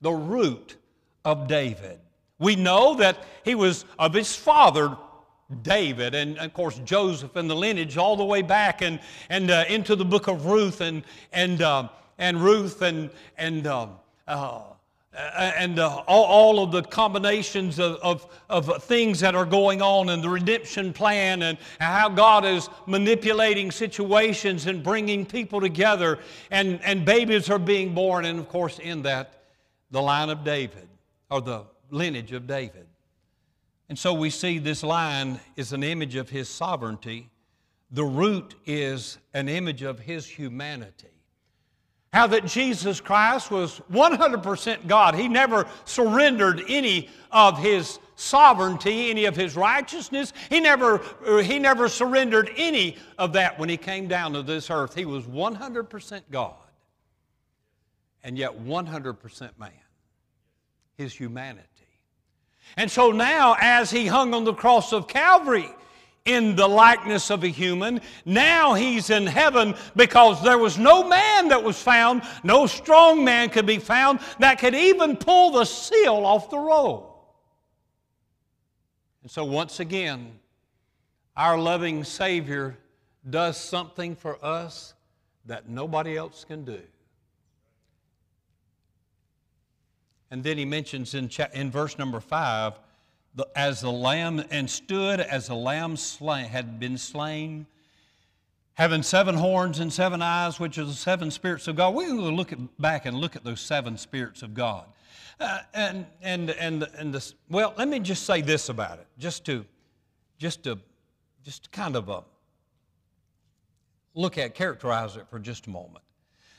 the 0.00 0.12
root 0.12 0.76
of 1.24 1.48
David. 1.48 1.98
We 2.38 2.54
know 2.54 2.94
that 2.94 3.24
he 3.44 3.56
was 3.56 3.84
of 3.98 4.14
his 4.14 4.36
father, 4.36 4.96
David, 5.62 6.14
and 6.14 6.38
of 6.38 6.52
course 6.52 6.78
Joseph 6.84 7.36
and 7.36 7.50
the 7.50 7.56
lineage 7.56 7.96
all 7.96 8.16
the 8.16 8.24
way 8.24 8.42
back 8.42 8.82
and, 8.82 9.00
and 9.28 9.50
uh, 9.50 9.64
into 9.68 9.96
the 9.96 10.04
book 10.04 10.28
of 10.28 10.46
Ruth 10.46 10.80
and, 10.80 11.02
and, 11.32 11.60
uh, 11.60 11.88
and 12.18 12.42
Ruth 12.42 12.82
and, 12.82 13.10
and 13.36 13.66
uh, 13.66 13.88
uh 14.26 14.62
and 15.12 15.80
uh, 15.80 16.04
all, 16.06 16.24
all, 16.24 16.62
of 16.62 16.70
the 16.70 16.82
combinations 16.82 17.80
of, 17.80 17.96
of, 17.96 18.26
of, 18.48 18.82
things 18.84 19.18
that 19.18 19.34
are 19.34 19.44
going 19.44 19.82
on 19.82 20.10
and 20.10 20.22
the 20.22 20.28
redemption 20.28 20.92
plan 20.92 21.42
and 21.42 21.58
how 21.80 22.08
God 22.08 22.44
is 22.44 22.68
manipulating 22.86 23.72
situations 23.72 24.66
and 24.66 24.84
bringing 24.84 25.26
people 25.26 25.60
together 25.60 26.20
and, 26.52 26.80
and 26.84 27.04
babies 27.04 27.50
are 27.50 27.58
being 27.58 27.92
born 27.92 28.24
and 28.24 28.38
of 28.38 28.48
course 28.48 28.78
in 28.78 29.02
that 29.02 29.42
the 29.90 30.00
line 30.00 30.30
of 30.30 30.44
David 30.44 30.88
or 31.28 31.40
the 31.40 31.64
lineage 31.90 32.30
of 32.30 32.46
David. 32.46 32.86
And 33.90 33.98
so 33.98 34.14
we 34.14 34.30
see 34.30 34.60
this 34.60 34.84
line 34.84 35.40
is 35.56 35.72
an 35.72 35.82
image 35.82 36.14
of 36.14 36.30
his 36.30 36.48
sovereignty. 36.48 37.28
The 37.90 38.04
root 38.04 38.54
is 38.64 39.18
an 39.34 39.48
image 39.48 39.82
of 39.82 39.98
his 39.98 40.24
humanity. 40.24 41.08
How 42.12 42.28
that 42.28 42.46
Jesus 42.46 43.00
Christ 43.00 43.50
was 43.50 43.80
100% 43.90 44.86
God. 44.86 45.16
He 45.16 45.26
never 45.26 45.66
surrendered 45.86 46.62
any 46.68 47.10
of 47.32 47.58
his 47.58 47.98
sovereignty, 48.14 49.10
any 49.10 49.24
of 49.24 49.34
his 49.34 49.56
righteousness. 49.56 50.32
He 50.50 50.60
never, 50.60 51.02
uh, 51.26 51.38
he 51.38 51.58
never 51.58 51.88
surrendered 51.88 52.52
any 52.56 52.96
of 53.18 53.32
that 53.32 53.58
when 53.58 53.68
he 53.68 53.76
came 53.76 54.06
down 54.06 54.34
to 54.34 54.42
this 54.44 54.70
earth. 54.70 54.94
He 54.94 55.04
was 55.04 55.24
100% 55.24 56.22
God 56.30 56.54
and 58.22 58.38
yet 58.38 58.56
100% 58.56 59.58
man. 59.58 59.72
His 60.96 61.12
humanity. 61.12 61.69
And 62.76 62.90
so 62.90 63.10
now, 63.10 63.56
as 63.60 63.90
he 63.90 64.06
hung 64.06 64.34
on 64.34 64.44
the 64.44 64.54
cross 64.54 64.92
of 64.92 65.08
Calvary, 65.08 65.70
in 66.24 66.54
the 66.54 66.68
likeness 66.68 67.30
of 67.30 67.44
a 67.44 67.48
human. 67.48 68.00
Now 68.24 68.74
he's 68.74 69.10
in 69.10 69.26
heaven 69.26 69.74
because 69.96 70.42
there 70.42 70.58
was 70.58 70.78
no 70.78 71.06
man 71.08 71.48
that 71.48 71.62
was 71.62 71.80
found, 71.82 72.22
no 72.44 72.66
strong 72.66 73.24
man 73.24 73.48
could 73.48 73.66
be 73.66 73.78
found 73.78 74.20
that 74.38 74.58
could 74.58 74.74
even 74.74 75.16
pull 75.16 75.52
the 75.52 75.64
seal 75.64 76.26
off 76.26 76.50
the 76.50 76.58
roll. 76.58 77.06
And 79.22 79.30
so, 79.30 79.44
once 79.44 79.80
again, 79.80 80.38
our 81.36 81.58
loving 81.58 82.04
Savior 82.04 82.76
does 83.28 83.56
something 83.56 84.16
for 84.16 84.42
us 84.44 84.94
that 85.46 85.68
nobody 85.68 86.16
else 86.16 86.44
can 86.44 86.64
do. 86.64 86.80
And 90.30 90.44
then 90.44 90.58
he 90.58 90.64
mentions 90.64 91.14
in, 91.14 91.30
in 91.52 91.70
verse 91.70 91.98
number 91.98 92.20
five, 92.20 92.74
the, 93.34 93.46
as 93.56 93.80
the 93.80 93.90
lamb 93.90 94.44
and 94.50 94.68
stood 94.68 95.20
as 95.20 95.48
the 95.48 95.54
lamb 95.54 95.96
slain, 95.96 96.46
had 96.46 96.78
been 96.78 96.98
slain, 96.98 97.66
having 98.74 99.02
seven 99.02 99.34
horns 99.34 99.78
and 99.78 99.92
seven 99.92 100.22
eyes, 100.22 100.58
which 100.60 100.78
are 100.78 100.84
the 100.84 100.92
seven 100.92 101.30
spirits 101.30 101.68
of 101.68 101.76
God. 101.76 101.94
We're 101.94 102.08
going 102.08 102.36
look 102.36 102.52
at, 102.52 102.58
back 102.80 103.06
and 103.06 103.16
look 103.16 103.36
at 103.36 103.44
those 103.44 103.60
seven 103.60 103.96
spirits 103.96 104.42
of 104.42 104.54
God. 104.54 104.86
Uh, 105.38 105.60
and 105.72 106.06
and 106.20 106.50
and 106.50 106.86
and 106.98 107.14
this, 107.14 107.34
well, 107.48 107.72
let 107.78 107.88
me 107.88 107.98
just 107.98 108.26
say 108.26 108.42
this 108.42 108.68
about 108.68 108.98
it, 108.98 109.06
just 109.18 109.44
to 109.46 109.64
just 110.38 110.64
to 110.64 110.78
just 111.42 111.72
kind 111.72 111.96
of 111.96 112.10
uh, 112.10 112.20
look 114.14 114.36
at 114.36 114.54
characterize 114.54 115.16
it 115.16 115.26
for 115.30 115.38
just 115.38 115.66
a 115.66 115.70
moment. 115.70 116.04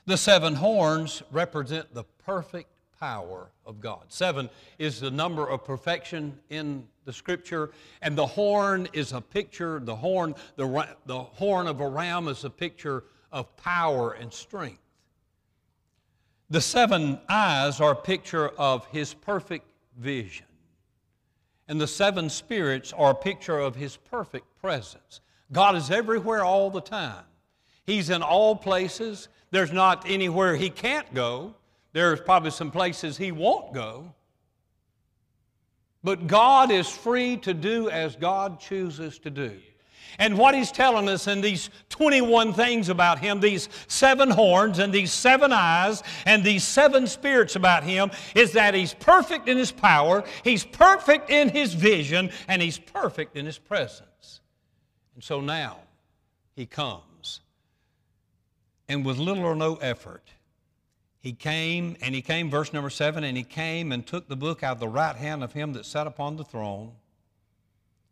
The 0.08 0.18
seven 0.18 0.56
horns 0.56 1.22
represent 1.32 1.94
the 1.94 2.04
perfect 2.26 2.70
power 3.02 3.50
of 3.66 3.82
God. 3.82 4.04
Seven 4.10 4.48
is 4.78 5.00
the 5.00 5.10
number 5.10 5.50
of 5.50 5.66
perfection 5.66 6.38
in 6.52 6.88
the 7.04 7.12
scripture, 7.12 7.72
and 8.04 8.16
the 8.16 8.28
horn 8.28 8.88
is 8.94 9.12
a 9.12 9.20
picture, 9.20 9.82
the 9.84 9.96
horn, 9.96 10.36
the, 10.56 10.88
the 11.08 11.20
horn 11.20 11.66
of 11.66 11.82
a 11.82 11.88
ram 11.88 12.28
is 12.28 12.46
a 12.46 12.50
picture 12.50 13.04
of 13.32 13.58
power 13.58 14.12
and 14.12 14.32
strength. 14.32 14.78
The 16.52 16.62
seven 16.62 17.20
eyes 17.28 17.82
are 17.82 17.94
a 17.94 17.96
picture 17.96 18.50
of 18.50 18.86
his 18.88 19.16
perfect 19.16 19.66
vision. 19.98 20.46
And 21.68 21.82
the 21.82 21.88
seven 21.88 22.30
spirits 22.30 22.94
are 22.94 23.12
a 23.12 23.16
picture 23.16 23.58
of 23.58 23.76
his 23.76 23.98
perfect 23.98 24.46
presence. 24.60 25.22
God 25.52 25.76
is 25.76 25.90
everywhere 25.90 26.44
all 26.44 26.70
the 26.70 26.82
time. 26.82 27.24
He's 27.86 28.12
in 28.12 28.22
all 28.22 28.56
places. 28.56 29.28
There's 29.50 29.72
not 29.72 30.08
anywhere 30.08 30.56
he 30.56 30.70
can't 30.70 31.12
go. 31.16 31.56
There's 31.94 32.22
probably 32.22 32.52
some 32.52 32.72
places 32.72 33.18
he 33.18 33.32
won't 33.32 33.74
go. 33.74 34.14
But 36.04 36.28
God 36.28 36.72
is 36.72 36.90
free 36.90 37.38
to 37.38 37.54
do 37.54 37.90
as 37.90 38.16
God 38.16 38.60
chooses 38.60 39.20
to 39.20 39.30
do. 39.30 39.60
And 40.20 40.38
what 40.38 40.56
he's 40.56 40.72
telling 40.72 41.08
us 41.08 41.28
in 41.28 41.42
these 41.42 41.70
21 41.90 42.54
things 42.54 42.90
about 42.90 43.20
him, 43.20 43.40
these 43.40 43.70
seven 43.88 44.30
horns 44.30 44.80
and 44.80 44.92
these 44.92 45.12
seven 45.12 45.54
eyes 45.54 46.04
and 46.26 46.44
these 46.44 46.64
seven 46.66 47.08
spirits 47.08 47.56
about 47.56 47.84
him, 47.84 48.12
is 48.36 48.52
that 48.54 48.74
he's 48.74 48.94
perfect 48.94 49.48
in 49.48 49.58
his 49.58 49.72
power, 49.72 50.24
he's 50.44 50.66
perfect 50.66 51.30
in 51.30 51.50
his 51.50 51.74
vision, 51.74 52.30
and 52.48 52.62
he's 52.62 52.78
perfect 52.78 53.38
in 53.38 53.46
his 53.46 53.58
presence. 53.58 54.42
And 55.16 55.24
so 55.24 55.40
now 55.40 55.78
he 56.56 56.66
comes. 56.66 57.42
And 58.90 59.06
with 59.06 59.18
little 59.18 59.46
or 59.46 59.56
no 59.56 59.76
effort, 59.76 60.28
he 61.22 61.34
came, 61.34 61.96
and 62.02 62.14
he 62.14 62.22
came, 62.22 62.50
verse 62.50 62.74
number 62.74 62.90
seven, 62.90 63.24
and 63.24 63.38
he 63.38 63.44
came 63.44 63.92
and 63.92 64.06
took 64.06 64.28
the 64.28 64.36
book 64.36 64.64
out 64.64 64.74
of 64.74 64.80
the 64.80 64.88
right 64.90 65.16
hand 65.16 65.44
of 65.44 65.54
him 65.54 65.74
that 65.74 65.86
sat 65.86 66.08
upon 66.08 66.36
the 66.36 66.44
throne. 66.44 66.92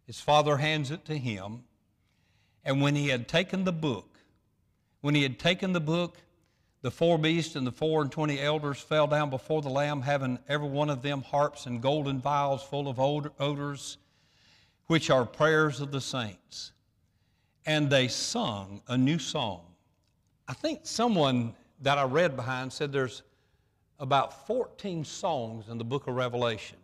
His 0.05 0.21
father 0.21 0.57
hands 0.57 0.91
it 0.91 1.03
to 1.05 1.17
him. 1.17 1.63
And 2.63 2.81
when 2.81 2.95
he 2.95 3.07
had 3.07 3.27
taken 3.27 3.63
the 3.63 3.71
book, 3.71 4.05
When 5.01 5.15
he 5.15 5.23
had 5.23 5.39
taken 5.39 5.73
the 5.73 5.79
book, 5.79 6.17
the 6.81 6.91
four 6.91 7.17
beasts 7.17 7.55
and 7.55 7.65
the 7.65 7.71
four 7.71 8.01
and 8.01 8.11
twenty 8.11 8.39
elders 8.39 8.79
fell 8.79 9.07
down 9.07 9.29
before 9.29 9.61
the 9.61 9.69
Lamb, 9.69 10.01
having 10.01 10.39
every 10.47 10.67
one 10.67 10.89
of 10.89 11.01
them 11.01 11.21
harps 11.21 11.65
and 11.65 11.81
golden 11.81 12.19
vials 12.19 12.63
full 12.63 12.87
of 12.87 12.99
odors, 12.99 13.97
which 14.87 15.09
are 15.09 15.25
prayers 15.25 15.81
of 15.81 15.91
the 15.91 16.01
saints. 16.01 16.71
And 17.65 17.89
they 17.89 18.07
sung 18.07 18.81
a 18.87 18.97
new 18.97 19.19
song. 19.19 19.61
I 20.47 20.53
think 20.53 20.81
someone 20.83 21.53
that 21.81 21.97
I 21.97 22.03
read 22.03 22.35
behind 22.35 22.71
said 22.73 22.91
there's 22.91 23.23
about 23.99 24.47
14 24.47 25.03
songs 25.03 25.67
in 25.69 25.77
the 25.77 25.83
book 25.83 26.07
of 26.07 26.15
Revelation. 26.15 26.77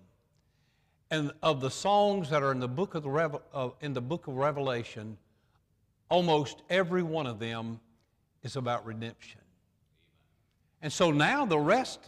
And 1.12 1.31
of 1.43 1.62
the 1.62 1.69
songs 1.69 2.29
that 2.29 2.43
are 2.43 2.51
in 2.51 2.60
the 2.60 2.67
book 2.67 2.95
of, 2.95 3.03
the 3.03 3.10
Revel- 3.10 3.41
uh, 3.53 3.69
in 3.81 3.93
the 3.93 4.01
book 4.01 4.27
of 4.27 4.36
Revelation, 4.36 5.17
almost 6.10 6.62
every 6.69 7.03
one 7.03 7.27
of 7.27 7.39
them 7.39 7.79
is 8.43 8.55
about 8.55 8.86
redemption. 8.86 9.41
And 10.81 10.91
so 10.91 11.12
now 11.12 11.45
the 11.45 11.60
rest, 11.60 11.99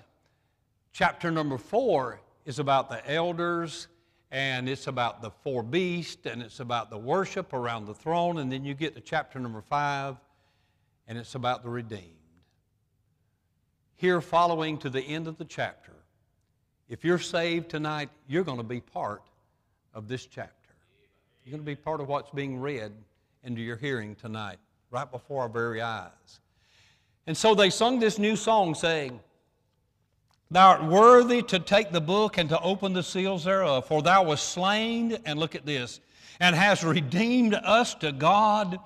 chapter 0.94 1.32
number 1.32 1.58
four, 1.58 2.20
is 2.46 2.60
about 2.60 2.90
the 2.90 3.10
elders, 3.10 3.88
and 4.32 4.68
it's 4.68 4.88
about 4.88 5.22
the 5.22 5.32
four 5.32 5.64
beasts, 5.64 6.26
and 6.26 6.42
it's 6.42 6.60
about 6.60 6.90
the 6.90 6.98
worship 6.98 7.54
around 7.54 7.86
the 7.86 7.94
throne, 7.94 8.40
and 8.40 8.52
then 8.52 8.66
you 8.66 8.74
get 8.74 8.96
to 8.96 9.02
chapter 9.02 9.40
number 9.40 9.62
five, 9.62 10.16
and 11.08 11.18
it's 11.18 11.36
about 11.36 11.64
the 11.64 11.70
redeemed. 11.70 12.17
Here, 13.98 14.22
following 14.22 14.78
to 14.80 14.92
the 14.92 15.02
end 15.02 15.28
of 15.28 15.40
the 15.40 15.46
chapter, 15.46 15.92
if 16.88 17.04
you're 17.04 17.18
saved 17.18 17.70
tonight, 17.70 18.10
you're 18.28 18.44
going 18.44 18.60
to 18.60 18.64
be 18.64 18.80
part 18.80 19.24
of 19.92 20.08
this 20.08 20.28
chapter. 20.28 20.54
You're 21.44 21.54
going 21.54 21.64
to 21.64 21.66
be 21.66 21.76
part 21.76 22.00
of 22.00 22.08
what's 22.08 22.30
being 22.30 22.60
read 22.60 22.92
into 23.44 23.60
your 23.60 23.76
hearing 23.76 24.14
tonight, 24.14 24.58
right 24.92 25.10
before 25.10 25.42
our 25.42 25.50
very 25.50 25.82
eyes. 25.82 26.42
And 27.26 27.36
so 27.36 27.56
they 27.56 27.72
sung 27.72 28.00
this 28.00 28.20
new 28.20 28.36
song 28.36 28.76
saying, 28.76 29.20
Thou 30.52 30.70
art 30.70 30.84
worthy 30.84 31.42
to 31.42 31.58
take 31.58 31.92
the 31.92 32.00
book 32.00 32.38
and 32.38 32.50
to 32.50 32.62
open 32.62 32.94
the 32.94 33.02
seals 33.02 33.46
thereof, 33.46 33.88
for 33.88 34.04
thou 34.04 34.26
wast 34.26 34.50
slain, 34.50 35.18
and 35.26 35.40
look 35.40 35.56
at 35.56 35.66
this, 35.66 36.02
and 36.40 36.56
hast 36.56 36.84
redeemed 36.84 37.56
us 37.56 37.96
to 37.96 38.12
God. 38.12 38.80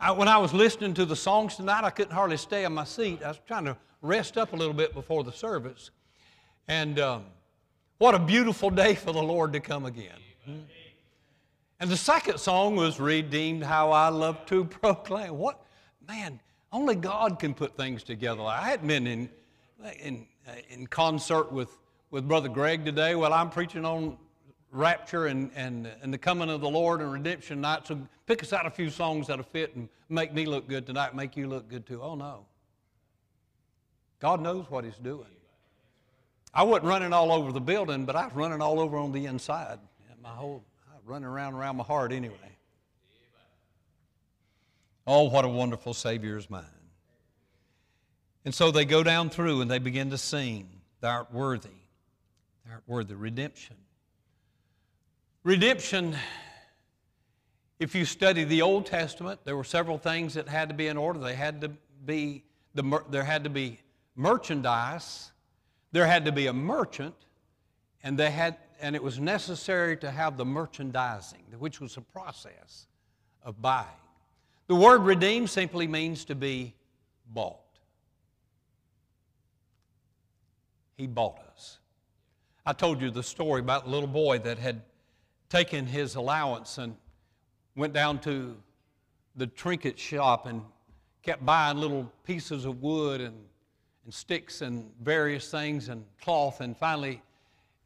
I, 0.00 0.12
when 0.12 0.28
I 0.28 0.38
was 0.38 0.54
listening 0.54 0.94
to 0.94 1.04
the 1.04 1.16
songs 1.16 1.56
tonight, 1.56 1.82
I 1.82 1.90
couldn't 1.90 2.14
hardly 2.14 2.36
stay 2.36 2.64
on 2.64 2.74
my 2.74 2.84
seat. 2.84 3.24
I 3.24 3.28
was 3.28 3.40
trying 3.46 3.64
to 3.64 3.76
rest 4.02 4.36
up 4.36 4.52
a 4.52 4.56
little 4.56 4.74
bit 4.74 4.92
before 4.92 5.24
the 5.24 5.32
service. 5.32 5.90
And 6.68 6.98
um, 7.00 7.24
what 7.98 8.14
a 8.14 8.18
beautiful 8.18 8.68
day 8.68 8.94
for 8.94 9.12
the 9.12 9.22
Lord 9.22 9.52
to 9.54 9.60
come 9.60 9.86
again. 9.86 10.18
And 11.80 11.90
the 11.90 11.96
second 11.96 12.38
song 12.38 12.76
was 12.76 13.00
Redeemed 13.00 13.62
How 13.62 13.90
I 13.90 14.08
Love 14.08 14.44
to 14.46 14.64
Proclaim. 14.82 15.38
What, 15.38 15.64
man, 16.06 16.40
only 16.72 16.94
God 16.94 17.38
can 17.38 17.54
put 17.54 17.76
things 17.76 18.02
together. 18.02 18.42
I 18.42 18.62
hadn't 18.62 18.86
been 18.86 19.06
in, 19.06 19.28
in, 20.00 20.26
in 20.68 20.86
concert 20.88 21.52
with, 21.52 21.78
with 22.10 22.26
Brother 22.26 22.48
Greg 22.48 22.84
today 22.84 23.14
while 23.14 23.32
I'm 23.32 23.50
preaching 23.50 23.84
on 23.84 24.16
rapture 24.70 25.26
and, 25.26 25.50
and, 25.54 25.88
and 26.02 26.12
the 26.12 26.18
coming 26.18 26.48
of 26.50 26.60
the 26.60 26.68
Lord 26.68 27.00
and 27.00 27.12
redemption 27.12 27.60
night. 27.60 27.86
So 27.86 28.00
pick 28.26 28.42
us 28.42 28.52
out 28.52 28.66
a 28.66 28.70
few 28.70 28.90
songs 28.90 29.26
that'll 29.26 29.44
fit 29.44 29.76
and 29.76 29.88
make 30.08 30.32
me 30.32 30.46
look 30.46 30.68
good 30.68 30.86
tonight, 30.86 31.14
make 31.14 31.36
you 31.36 31.46
look 31.46 31.68
good 31.68 31.86
too. 31.86 32.00
Oh, 32.02 32.14
no. 32.14 32.46
God 34.22 34.40
knows 34.40 34.70
what 34.70 34.84
He's 34.84 34.96
doing. 34.98 35.26
I 36.54 36.62
wasn't 36.62 36.86
running 36.86 37.12
all 37.12 37.32
over 37.32 37.50
the 37.50 37.60
building, 37.60 38.04
but 38.04 38.14
I 38.14 38.26
was 38.26 38.34
running 38.34 38.62
all 38.62 38.78
over 38.78 38.96
on 38.96 39.10
the 39.10 39.26
inside. 39.26 39.80
My 40.22 40.28
whole, 40.28 40.64
I 40.88 40.94
was 40.94 41.04
running 41.04 41.26
around 41.26 41.54
around 41.54 41.76
my 41.76 41.82
heart 41.82 42.12
anyway. 42.12 42.36
Oh, 45.08 45.24
what 45.24 45.44
a 45.44 45.48
wonderful 45.48 45.92
Savior 45.92 46.36
is 46.36 46.48
mine. 46.48 46.62
And 48.44 48.54
so 48.54 48.70
they 48.70 48.84
go 48.84 49.02
down 49.02 49.28
through 49.28 49.60
and 49.60 49.68
they 49.68 49.80
begin 49.80 50.10
to 50.10 50.18
sing, 50.18 50.68
Thou 51.00 51.10
art 51.10 51.34
worthy. 51.34 51.68
Thou 52.64 52.74
art 52.74 52.84
worthy. 52.86 53.14
Redemption. 53.14 53.74
Redemption, 55.42 56.14
if 57.80 57.96
you 57.96 58.04
study 58.04 58.44
the 58.44 58.62
Old 58.62 58.86
Testament, 58.86 59.40
there 59.44 59.56
were 59.56 59.64
several 59.64 59.98
things 59.98 60.34
that 60.34 60.48
had 60.48 60.68
to 60.68 60.76
be 60.76 60.86
in 60.86 60.96
order. 60.96 61.18
They 61.18 61.34
had 61.34 61.62
to 61.62 61.72
be, 62.06 62.44
the, 62.76 63.02
there 63.10 63.24
had 63.24 63.42
to 63.42 63.50
be 63.50 63.80
merchandise, 64.14 65.32
there 65.92 66.06
had 66.06 66.24
to 66.24 66.32
be 66.32 66.46
a 66.46 66.52
merchant, 66.52 67.14
and, 68.02 68.18
they 68.18 68.30
had, 68.30 68.56
and 68.80 68.96
it 68.96 69.02
was 69.02 69.18
necessary 69.18 69.96
to 69.98 70.10
have 70.10 70.36
the 70.36 70.44
merchandising, 70.44 71.44
which 71.58 71.80
was 71.80 71.96
a 71.96 72.00
process 72.00 72.86
of 73.42 73.60
buying. 73.60 73.86
The 74.68 74.74
word 74.74 75.02
redeem 75.02 75.46
simply 75.46 75.86
means 75.86 76.24
to 76.26 76.34
be 76.34 76.74
bought. 77.32 77.58
He 80.96 81.06
bought 81.06 81.38
us. 81.54 81.78
I 82.64 82.72
told 82.72 83.00
you 83.00 83.10
the 83.10 83.22
story 83.22 83.60
about 83.60 83.84
the 83.84 83.90
little 83.90 84.08
boy 84.08 84.38
that 84.40 84.58
had 84.58 84.82
taken 85.48 85.84
his 85.84 86.14
allowance 86.14 86.78
and 86.78 86.96
went 87.74 87.92
down 87.92 88.20
to 88.20 88.56
the 89.34 89.46
trinket 89.46 89.98
shop 89.98 90.46
and 90.46 90.62
kept 91.22 91.44
buying 91.44 91.78
little 91.78 92.10
pieces 92.24 92.64
of 92.64 92.82
wood 92.82 93.20
and, 93.20 93.34
and 94.04 94.12
sticks 94.12 94.62
and 94.62 94.90
various 95.02 95.50
things 95.50 95.88
and 95.88 96.04
cloth. 96.20 96.60
And 96.60 96.76
finally 96.76 97.22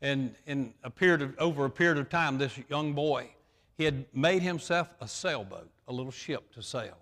in, 0.01 0.35
in 0.47 0.73
a 0.85 0.91
period 0.91 1.23
of, 1.23 1.35
over 1.39 1.65
a 1.65 1.71
period 1.71 1.99
of 1.99 2.09
time 2.09 2.39
this 2.39 2.59
young 2.69 2.93
boy 2.93 3.31
he 3.77 3.85
had 3.85 4.05
made 4.15 4.43
himself 4.43 4.89
a 5.01 5.09
sailboat 5.09 5.69
a 5.89 5.93
little 5.93 6.13
ship 6.13 6.53
to 6.55 6.63
sail. 6.63 6.97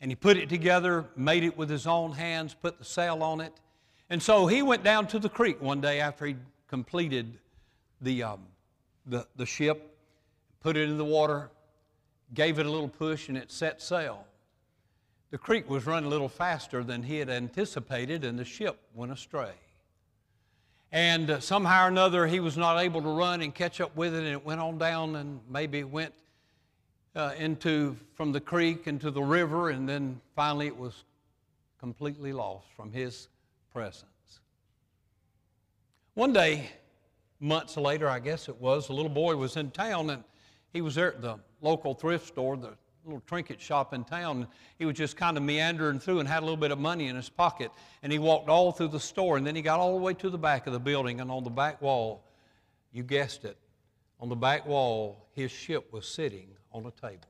And 0.00 0.10
he 0.10 0.14
put 0.14 0.36
it 0.36 0.48
together 0.48 1.06
made 1.16 1.44
it 1.44 1.56
with 1.56 1.70
his 1.70 1.86
own 1.86 2.12
hands 2.12 2.54
put 2.54 2.78
the 2.78 2.84
sail 2.84 3.22
on 3.22 3.40
it. 3.40 3.52
And 4.10 4.22
so 4.22 4.46
he 4.46 4.62
went 4.62 4.84
down 4.84 5.06
to 5.08 5.18
the 5.18 5.28
creek 5.28 5.60
one 5.60 5.80
day 5.80 6.00
after 6.00 6.26
he 6.26 6.36
completed 6.68 7.38
the, 8.00 8.22
um, 8.22 8.40
the, 9.06 9.26
the 9.36 9.46
ship 9.46 9.96
put 10.60 10.76
it 10.76 10.88
in 10.88 10.98
the 10.98 11.04
water 11.04 11.50
gave 12.34 12.58
it 12.58 12.66
a 12.66 12.70
little 12.70 12.88
push 12.88 13.28
and 13.28 13.38
it 13.38 13.50
set 13.52 13.80
sail 13.80 14.24
the 15.30 15.38
creek 15.38 15.68
was 15.68 15.86
running 15.86 16.06
a 16.06 16.10
little 16.10 16.28
faster 16.28 16.84
than 16.84 17.02
he 17.02 17.18
had 17.18 17.28
anticipated, 17.28 18.24
and 18.24 18.38
the 18.38 18.44
ship 18.44 18.78
went 18.94 19.12
astray. 19.12 19.52
And 20.92 21.30
uh, 21.30 21.40
somehow 21.40 21.86
or 21.86 21.88
another, 21.88 22.26
he 22.26 22.40
was 22.40 22.56
not 22.56 22.78
able 22.78 23.02
to 23.02 23.08
run 23.08 23.42
and 23.42 23.54
catch 23.54 23.80
up 23.80 23.96
with 23.96 24.14
it, 24.14 24.18
and 24.18 24.28
it 24.28 24.44
went 24.44 24.60
on 24.60 24.78
down 24.78 25.16
and 25.16 25.40
maybe 25.50 25.82
went 25.84 26.14
uh, 27.16 27.32
into 27.38 27.96
from 28.14 28.32
the 28.32 28.40
creek 28.40 28.86
into 28.86 29.10
the 29.10 29.22
river, 29.22 29.70
and 29.70 29.88
then 29.88 30.20
finally 30.34 30.66
it 30.66 30.76
was 30.76 31.04
completely 31.80 32.32
lost 32.32 32.66
from 32.76 32.92
his 32.92 33.28
presence. 33.72 34.04
One 36.14 36.32
day, 36.32 36.70
months 37.40 37.76
later, 37.76 38.08
I 38.08 38.20
guess 38.20 38.48
it 38.48 38.60
was, 38.60 38.88
a 38.88 38.92
little 38.92 39.10
boy 39.10 39.36
was 39.36 39.56
in 39.56 39.70
town, 39.70 40.10
and 40.10 40.24
he 40.72 40.80
was 40.80 40.94
there 40.94 41.12
at 41.12 41.20
the 41.20 41.38
local 41.60 41.94
thrift 41.94 42.26
store, 42.26 42.56
the 42.56 42.72
little 43.06 43.22
trinket 43.26 43.60
shop 43.60 43.94
in 43.94 44.04
town. 44.04 44.48
He 44.78 44.84
was 44.84 44.96
just 44.96 45.16
kind 45.16 45.36
of 45.36 45.42
meandering 45.42 46.00
through 46.00 46.18
and 46.18 46.28
had 46.28 46.40
a 46.40 46.46
little 46.46 46.56
bit 46.56 46.72
of 46.72 46.78
money 46.78 47.06
in 47.06 47.16
his 47.16 47.28
pocket. 47.28 47.70
And 48.02 48.12
he 48.12 48.18
walked 48.18 48.48
all 48.48 48.72
through 48.72 48.88
the 48.88 49.00
store, 49.00 49.36
and 49.36 49.46
then 49.46 49.54
he 49.54 49.62
got 49.62 49.78
all 49.78 49.96
the 49.96 50.02
way 50.02 50.14
to 50.14 50.28
the 50.28 50.38
back 50.38 50.66
of 50.66 50.72
the 50.72 50.80
building. 50.80 51.20
And 51.20 51.30
on 51.30 51.44
the 51.44 51.50
back 51.50 51.80
wall, 51.80 52.24
you 52.92 53.02
guessed 53.02 53.44
it, 53.44 53.56
on 54.20 54.28
the 54.28 54.36
back 54.36 54.66
wall, 54.66 55.28
his 55.32 55.50
ship 55.50 55.92
was 55.92 56.06
sitting 56.08 56.48
on 56.72 56.86
a 56.86 56.90
table. 56.90 57.28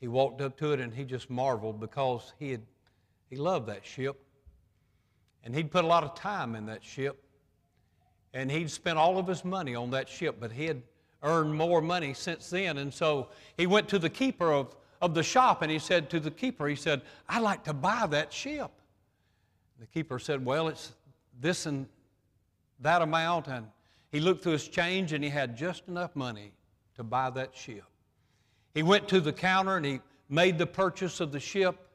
He 0.00 0.08
walked 0.08 0.40
up 0.40 0.56
to 0.58 0.72
it 0.72 0.80
and 0.80 0.92
he 0.92 1.04
just 1.04 1.30
marveled 1.30 1.78
because 1.78 2.32
he 2.38 2.50
had 2.50 2.62
he 3.30 3.36
loved 3.36 3.66
that 3.68 3.86
ship. 3.86 4.20
And 5.42 5.54
he'd 5.54 5.70
put 5.70 5.84
a 5.84 5.86
lot 5.86 6.04
of 6.04 6.14
time 6.14 6.54
in 6.54 6.66
that 6.66 6.84
ship. 6.84 7.24
And 8.34 8.50
he'd 8.50 8.70
spent 8.70 8.98
all 8.98 9.18
of 9.18 9.26
his 9.26 9.44
money 9.44 9.74
on 9.74 9.90
that 9.92 10.08
ship, 10.08 10.36
but 10.38 10.52
he 10.52 10.66
had 10.66 10.82
earned 11.22 11.54
more 11.54 11.80
money 11.80 12.14
since 12.14 12.50
then. 12.50 12.78
And 12.78 12.92
so 12.92 13.28
he 13.56 13.66
went 13.66 13.88
to 13.88 13.98
the 13.98 14.10
keeper 14.10 14.52
of, 14.52 14.74
of 15.00 15.14
the 15.14 15.22
shop 15.22 15.62
and 15.62 15.70
he 15.70 15.78
said 15.78 16.10
to 16.10 16.20
the 16.20 16.30
keeper, 16.30 16.66
he 16.66 16.76
said, 16.76 17.02
I'd 17.28 17.42
like 17.42 17.64
to 17.64 17.72
buy 17.72 18.06
that 18.08 18.32
ship. 18.32 18.70
The 19.80 19.86
keeper 19.86 20.18
said, 20.18 20.44
Well, 20.44 20.68
it's 20.68 20.92
this 21.40 21.66
and 21.66 21.86
that 22.80 23.02
amount. 23.02 23.48
And 23.48 23.66
he 24.10 24.20
looked 24.20 24.42
through 24.42 24.52
his 24.52 24.68
change 24.68 25.12
and 25.12 25.24
he 25.24 25.30
had 25.30 25.56
just 25.56 25.88
enough 25.88 26.14
money 26.14 26.52
to 26.96 27.02
buy 27.02 27.30
that 27.30 27.56
ship. 27.56 27.84
He 28.74 28.82
went 28.82 29.08
to 29.08 29.20
the 29.20 29.32
counter 29.32 29.76
and 29.76 29.84
he 29.84 30.00
made 30.28 30.58
the 30.58 30.66
purchase 30.66 31.20
of 31.20 31.32
the 31.32 31.40
ship. 31.40 31.88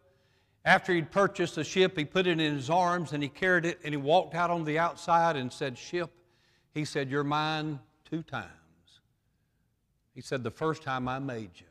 After 0.65 0.93
he'd 0.93 1.11
purchased 1.11 1.55
the 1.55 1.63
ship, 1.63 1.97
he 1.97 2.03
put 2.03 2.27
it 2.27 2.39
in 2.39 2.55
his 2.55 2.69
arms 2.69 3.13
and 3.13 3.23
he 3.23 3.29
carried 3.29 3.65
it 3.65 3.79
and 3.83 3.93
he 3.93 3.97
walked 3.97 4.35
out 4.35 4.49
on 4.49 4.65
the 4.65 4.77
outside 4.77 5.37
and 5.37 5.51
said, 5.51 5.77
Ship, 5.77 6.11
he 6.73 6.83
said, 6.83 7.09
You're 7.09 7.23
mine 7.23 7.79
two 8.03 8.21
times. 8.23 8.51
He 10.17 10.23
said, 10.23 10.43
The 10.43 10.49
first 10.49 10.81
time 10.81 11.07
I 11.07 11.19
made 11.19 11.51
you, 11.53 11.67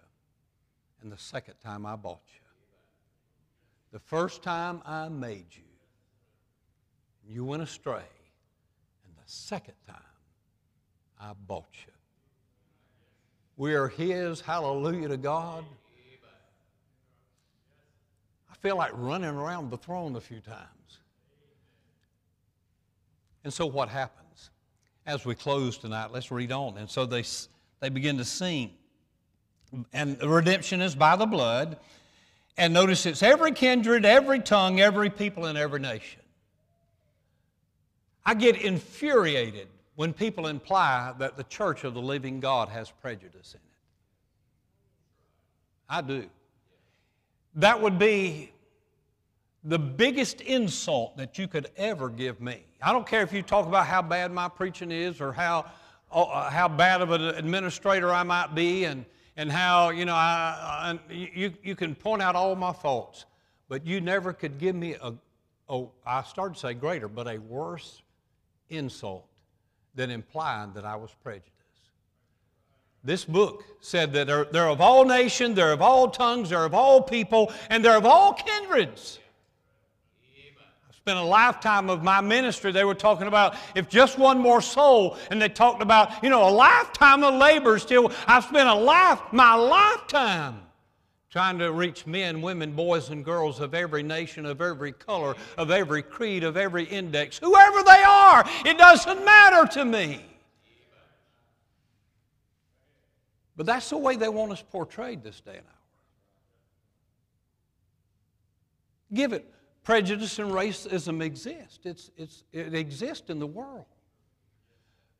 and 1.02 1.10
the 1.10 1.18
second 1.18 1.54
time 1.64 1.84
I 1.84 1.96
bought 1.96 2.22
you. 2.32 2.40
The 3.90 3.98
first 3.98 4.44
time 4.44 4.82
I 4.86 5.08
made 5.08 5.46
you, 5.50 5.64
you 7.28 7.44
went 7.44 7.64
astray, 7.64 8.04
and 9.04 9.16
the 9.16 9.28
second 9.28 9.74
time 9.88 9.96
I 11.20 11.32
bought 11.48 11.74
you. 11.86 11.92
We 13.56 13.74
are 13.74 13.88
His, 13.88 14.40
hallelujah 14.40 15.08
to 15.08 15.16
God. 15.16 15.64
I 18.48 18.54
feel 18.58 18.76
like 18.76 18.92
running 18.94 19.34
around 19.34 19.70
the 19.70 19.76
throne 19.76 20.14
a 20.14 20.20
few 20.20 20.38
times. 20.38 21.00
And 23.42 23.52
so 23.52 23.66
what 23.66 23.88
happens? 23.88 24.50
As 25.04 25.24
we 25.24 25.34
close 25.34 25.78
tonight, 25.78 26.12
let's 26.12 26.30
read 26.30 26.52
on. 26.52 26.78
And 26.78 26.88
so 26.88 27.06
they, 27.06 27.24
they 27.86 27.90
begin 27.90 28.18
to 28.18 28.24
sing. 28.24 28.72
And 29.92 30.20
redemption 30.20 30.80
is 30.80 30.96
by 30.96 31.14
the 31.14 31.24
blood. 31.24 31.78
And 32.56 32.74
notice 32.74 33.06
it's 33.06 33.22
every 33.22 33.52
kindred, 33.52 34.04
every 34.04 34.40
tongue, 34.40 34.80
every 34.80 35.08
people, 35.08 35.44
and 35.44 35.56
every 35.56 35.78
nation. 35.78 36.20
I 38.24 38.34
get 38.34 38.60
infuriated 38.60 39.68
when 39.94 40.12
people 40.12 40.48
imply 40.48 41.14
that 41.20 41.36
the 41.36 41.44
church 41.44 41.84
of 41.84 41.94
the 41.94 42.02
living 42.02 42.40
God 42.40 42.70
has 42.70 42.90
prejudice 42.90 43.54
in 43.54 43.60
it. 43.60 43.78
I 45.88 46.00
do. 46.00 46.26
That 47.54 47.80
would 47.80 48.00
be 48.00 48.50
the 49.62 49.78
biggest 49.78 50.40
insult 50.40 51.16
that 51.18 51.38
you 51.38 51.46
could 51.46 51.68
ever 51.76 52.08
give 52.08 52.40
me. 52.40 52.64
I 52.82 52.92
don't 52.92 53.06
care 53.06 53.22
if 53.22 53.32
you 53.32 53.42
talk 53.42 53.64
about 53.68 53.86
how 53.86 54.02
bad 54.02 54.32
my 54.32 54.48
preaching 54.48 54.90
is 54.90 55.20
or 55.20 55.32
how, 55.32 55.66
uh, 56.10 56.50
how 56.50 56.68
bad 56.68 57.02
of 57.02 57.10
an 57.10 57.22
administrator 57.22 58.12
I 58.12 58.22
might 58.22 58.54
be 58.54 58.84
and, 58.84 59.04
and 59.36 59.50
how, 59.50 59.90
you 59.90 60.04
know, 60.04 60.14
I, 60.14 60.98
I, 61.08 61.12
you, 61.12 61.52
you 61.62 61.74
can 61.74 61.94
point 61.94 62.22
out 62.22 62.36
all 62.36 62.54
my 62.56 62.72
faults, 62.72 63.26
but 63.68 63.86
you 63.86 64.00
never 64.00 64.32
could 64.32 64.58
give 64.58 64.74
me 64.74 64.94
a, 65.00 65.14
oh, 65.68 65.92
I 66.06 66.22
started 66.22 66.54
to 66.54 66.60
say 66.60 66.74
greater, 66.74 67.08
but 67.08 67.26
a 67.26 67.38
worse 67.38 68.02
insult 68.68 69.26
than 69.94 70.10
implying 70.10 70.72
that 70.74 70.84
I 70.84 70.96
was 70.96 71.10
prejudiced. 71.22 71.52
This 73.02 73.24
book 73.24 73.64
said 73.80 74.12
that 74.14 74.26
they're, 74.26 74.44
they're 74.46 74.68
of 74.68 74.80
all 74.80 75.04
nations, 75.04 75.54
they're 75.54 75.72
of 75.72 75.80
all 75.80 76.10
tongues, 76.10 76.50
they're 76.50 76.64
of 76.64 76.74
all 76.74 77.00
people, 77.00 77.52
and 77.70 77.84
they're 77.84 77.96
of 77.96 78.04
all 78.04 78.32
kindreds. 78.32 79.20
Spent 81.06 81.20
a 81.20 81.22
lifetime 81.22 81.88
of 81.88 82.02
my 82.02 82.20
ministry. 82.20 82.72
They 82.72 82.82
were 82.82 82.92
talking 82.92 83.28
about 83.28 83.54
if 83.76 83.88
just 83.88 84.18
one 84.18 84.40
more 84.40 84.60
soul, 84.60 85.16
and 85.30 85.40
they 85.40 85.48
talked 85.48 85.80
about, 85.80 86.20
you 86.20 86.28
know, 86.28 86.48
a 86.48 86.50
lifetime 86.50 87.22
of 87.22 87.34
labor 87.34 87.78
still. 87.78 88.10
I've 88.26 88.42
spent 88.42 88.68
a 88.68 88.74
life, 88.74 89.20
my 89.30 89.54
lifetime 89.54 90.62
trying 91.30 91.60
to 91.60 91.70
reach 91.70 92.08
men, 92.08 92.42
women, 92.42 92.72
boys, 92.72 93.10
and 93.10 93.24
girls 93.24 93.60
of 93.60 93.72
every 93.72 94.02
nation, 94.02 94.44
of 94.44 94.60
every 94.60 94.90
color, 94.90 95.36
of 95.56 95.70
every 95.70 96.02
creed, 96.02 96.42
of 96.42 96.56
every 96.56 96.82
index, 96.82 97.38
whoever 97.38 97.84
they 97.84 98.02
are, 98.02 98.44
it 98.64 98.76
doesn't 98.76 99.24
matter 99.24 99.64
to 99.74 99.84
me. 99.84 100.20
But 103.54 103.66
that's 103.66 103.90
the 103.90 103.96
way 103.96 104.16
they 104.16 104.28
want 104.28 104.50
us 104.50 104.64
portrayed 104.72 105.22
this 105.22 105.40
day 105.40 105.52
and 105.52 105.66
hour. 105.66 105.72
Give 109.14 109.32
it. 109.32 109.52
Prejudice 109.86 110.40
and 110.40 110.50
racism 110.50 111.22
exist. 111.22 111.86
It's, 111.86 112.10
it's, 112.16 112.42
it 112.52 112.74
exists 112.74 113.30
in 113.30 113.38
the 113.38 113.46
world. 113.46 113.84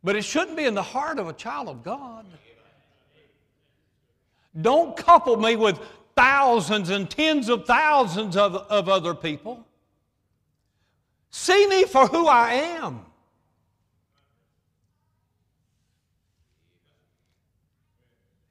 But 0.03 0.17
it 0.17 0.25
shouldn't 0.25 0.57
be 0.57 0.65
in 0.65 0.75
the 0.75 0.83
heart 0.83 1.21
of 1.21 1.29
a 1.29 1.33
child 1.33 1.69
of 1.69 1.85
God. 1.85 2.27
Don't 4.61 4.97
couple 4.97 5.37
me 5.37 5.55
with 5.55 5.79
thousands 6.17 6.91
and 6.91 7.09
tens 7.09 7.49
of 7.49 7.65
thousands 7.65 8.37
of, 8.37 8.57
of 8.57 8.89
other 8.89 9.15
people. 9.15 9.65
See 11.31 11.69
me 11.69 11.85
for 11.85 12.09
who 12.09 12.27
I 12.27 12.55
am. 12.55 13.07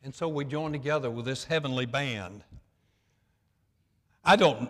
And 0.01 0.15
so 0.15 0.29
we 0.29 0.45
join 0.45 0.71
together 0.71 1.11
with 1.11 1.25
this 1.25 1.43
heavenly 1.43 1.85
band. 1.85 2.41
I 4.23 4.37
don't, 4.37 4.69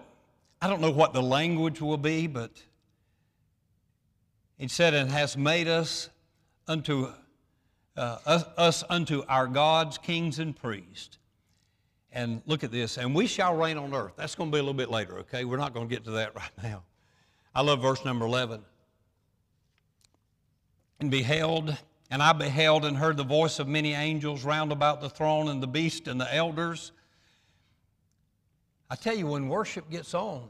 I 0.65 0.67
don't 0.67 0.81
know 0.81 0.89
what 0.89 1.13
the 1.13 1.21
language 1.21 1.79
will 1.79 1.95
be, 1.95 2.25
but 2.25 2.49
he 4.57 4.67
said, 4.67 4.95
and 4.95 5.11
has 5.11 5.37
made 5.37 5.67
us 5.67 6.09
unto 6.67 7.09
uh, 7.95 8.17
us, 8.25 8.45
us 8.57 8.83
unto 8.89 9.21
our 9.29 9.45
gods, 9.45 9.99
kings 9.99 10.39
and 10.39 10.55
priests. 10.55 11.19
And 12.11 12.41
look 12.47 12.63
at 12.63 12.71
this, 12.71 12.97
and 12.97 13.13
we 13.13 13.27
shall 13.27 13.55
reign 13.55 13.77
on 13.77 13.93
earth. 13.93 14.13
That's 14.15 14.33
going 14.33 14.49
to 14.49 14.55
be 14.55 14.57
a 14.57 14.63
little 14.63 14.73
bit 14.73 14.89
later, 14.89 15.19
okay? 15.19 15.45
We're 15.45 15.57
not 15.57 15.75
going 15.75 15.87
to 15.87 15.93
get 15.93 16.03
to 16.05 16.11
that 16.11 16.35
right 16.35 16.63
now. 16.63 16.81
I 17.53 17.61
love 17.61 17.83
verse 17.83 18.03
number 18.03 18.25
11. 18.25 18.65
And 20.99 21.11
beheld 21.11 21.77
and 22.09 22.23
I 22.23 22.33
beheld 22.33 22.85
and 22.85 22.97
heard 22.97 23.17
the 23.17 23.23
voice 23.23 23.59
of 23.59 23.67
many 23.67 23.93
angels 23.93 24.43
round 24.43 24.71
about 24.71 24.99
the 24.99 25.11
throne 25.11 25.47
and 25.47 25.61
the 25.61 25.67
beast 25.67 26.07
and 26.07 26.19
the 26.19 26.33
elders. 26.33 26.91
I 28.89 28.95
tell 28.95 29.15
you, 29.15 29.27
when 29.27 29.49
worship 29.49 29.89
gets 29.89 30.13
on, 30.13 30.49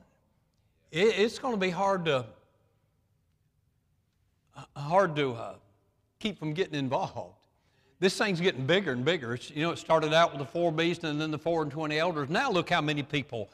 it, 0.92 1.20
it's 1.20 1.40
going 1.40 1.54
to 1.54 1.60
be 1.60 1.70
hard 1.70 2.06
to 2.06 2.26
hard 4.76 5.16
to 5.18 5.34
uh, 5.34 5.56
keep 6.20 6.40
from 6.40 6.54
getting 6.54 6.76
involved. 6.76 7.36
This 8.00 8.18
thing's 8.18 8.42
getting 8.42 8.66
bigger 8.66 8.92
and 8.92 9.04
bigger. 9.06 9.34
It's, 9.34 9.50
you 9.50 9.64
know, 9.64 9.72
it 9.72 9.78
started 9.78 10.14
out 10.14 10.32
with 10.32 10.40
the 10.40 10.46
four 10.46 10.72
beasts 10.72 11.04
and 11.04 11.20
then 11.20 11.32
the 11.32 11.38
four 11.38 11.62
and 11.62 11.72
twenty 11.72 11.98
elders. 11.98 12.30
Now 12.30 12.52
look 12.52 12.70
how 12.70 12.82
many 12.82 13.04
people 13.04 13.50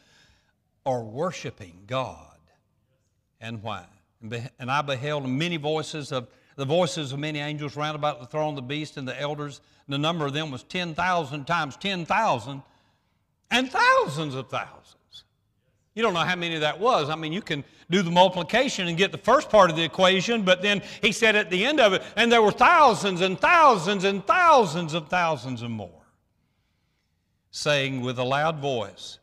are 0.86 1.04
worshiping 1.04 1.84
God, 1.86 2.38
and 3.40 3.62
why. 3.62 3.86
And 4.60 4.72
I 4.72 4.82
beheld 4.82 5.28
many 5.28 5.58
voices 5.58 6.12
of 6.12 6.28
the 6.56 6.66
voices 6.66 7.12
of 7.12 7.20
many 7.20 7.40
angels 7.40 7.76
round 7.76 7.96
about 7.96 8.20
the 8.20 8.26
throne, 8.26 8.50
of 8.50 8.56
the 8.56 8.62
beast, 8.62 8.98
and 8.98 9.08
the 9.08 9.20
elders. 9.20 9.62
And 9.88 9.94
the 9.94 9.98
number 9.98 10.26
of 10.26 10.34
them 10.34 10.52
was 10.52 10.64
10,000 10.64 11.46
times 11.46 11.78
10,000 11.78 12.62
and 13.52 13.70
thousands 13.70 14.34
of 14.34 14.50
thousands. 14.50 15.26
You 15.94 16.02
don't 16.02 16.14
know 16.14 16.22
how 16.22 16.38
many 16.38 16.58
that 16.58 16.80
was. 16.80 17.10
I 17.10 17.16
mean, 17.16 17.34
you 17.34 17.42
can 17.42 17.66
do 17.90 18.02
the 18.02 18.10
multiplication 18.10 18.88
and 18.88 18.98
get 18.98 19.12
the 19.12 19.18
first 19.18 19.50
part 19.50 19.70
of 19.70 19.76
the 19.76 19.84
equation, 19.84 20.44
but 20.44 20.62
then 20.62 20.82
he 21.02 21.12
said 21.12 21.36
at 21.36 21.50
the 21.50 21.66
end 21.66 21.82
of 21.82 21.92
it, 21.94 22.02
and 22.16 22.32
there 22.32 22.42
were 22.42 22.52
thousands 22.52 23.20
and 23.20 23.40
thousands 23.40 24.06
and 24.06 24.26
thousands 24.26 24.94
of 24.94 25.10
thousands 25.10 25.62
and 25.62 25.74
more, 25.74 26.06
saying 27.52 28.00
with 28.02 28.18
a 28.18 28.24
loud 28.24 28.60
voice, 28.60 29.20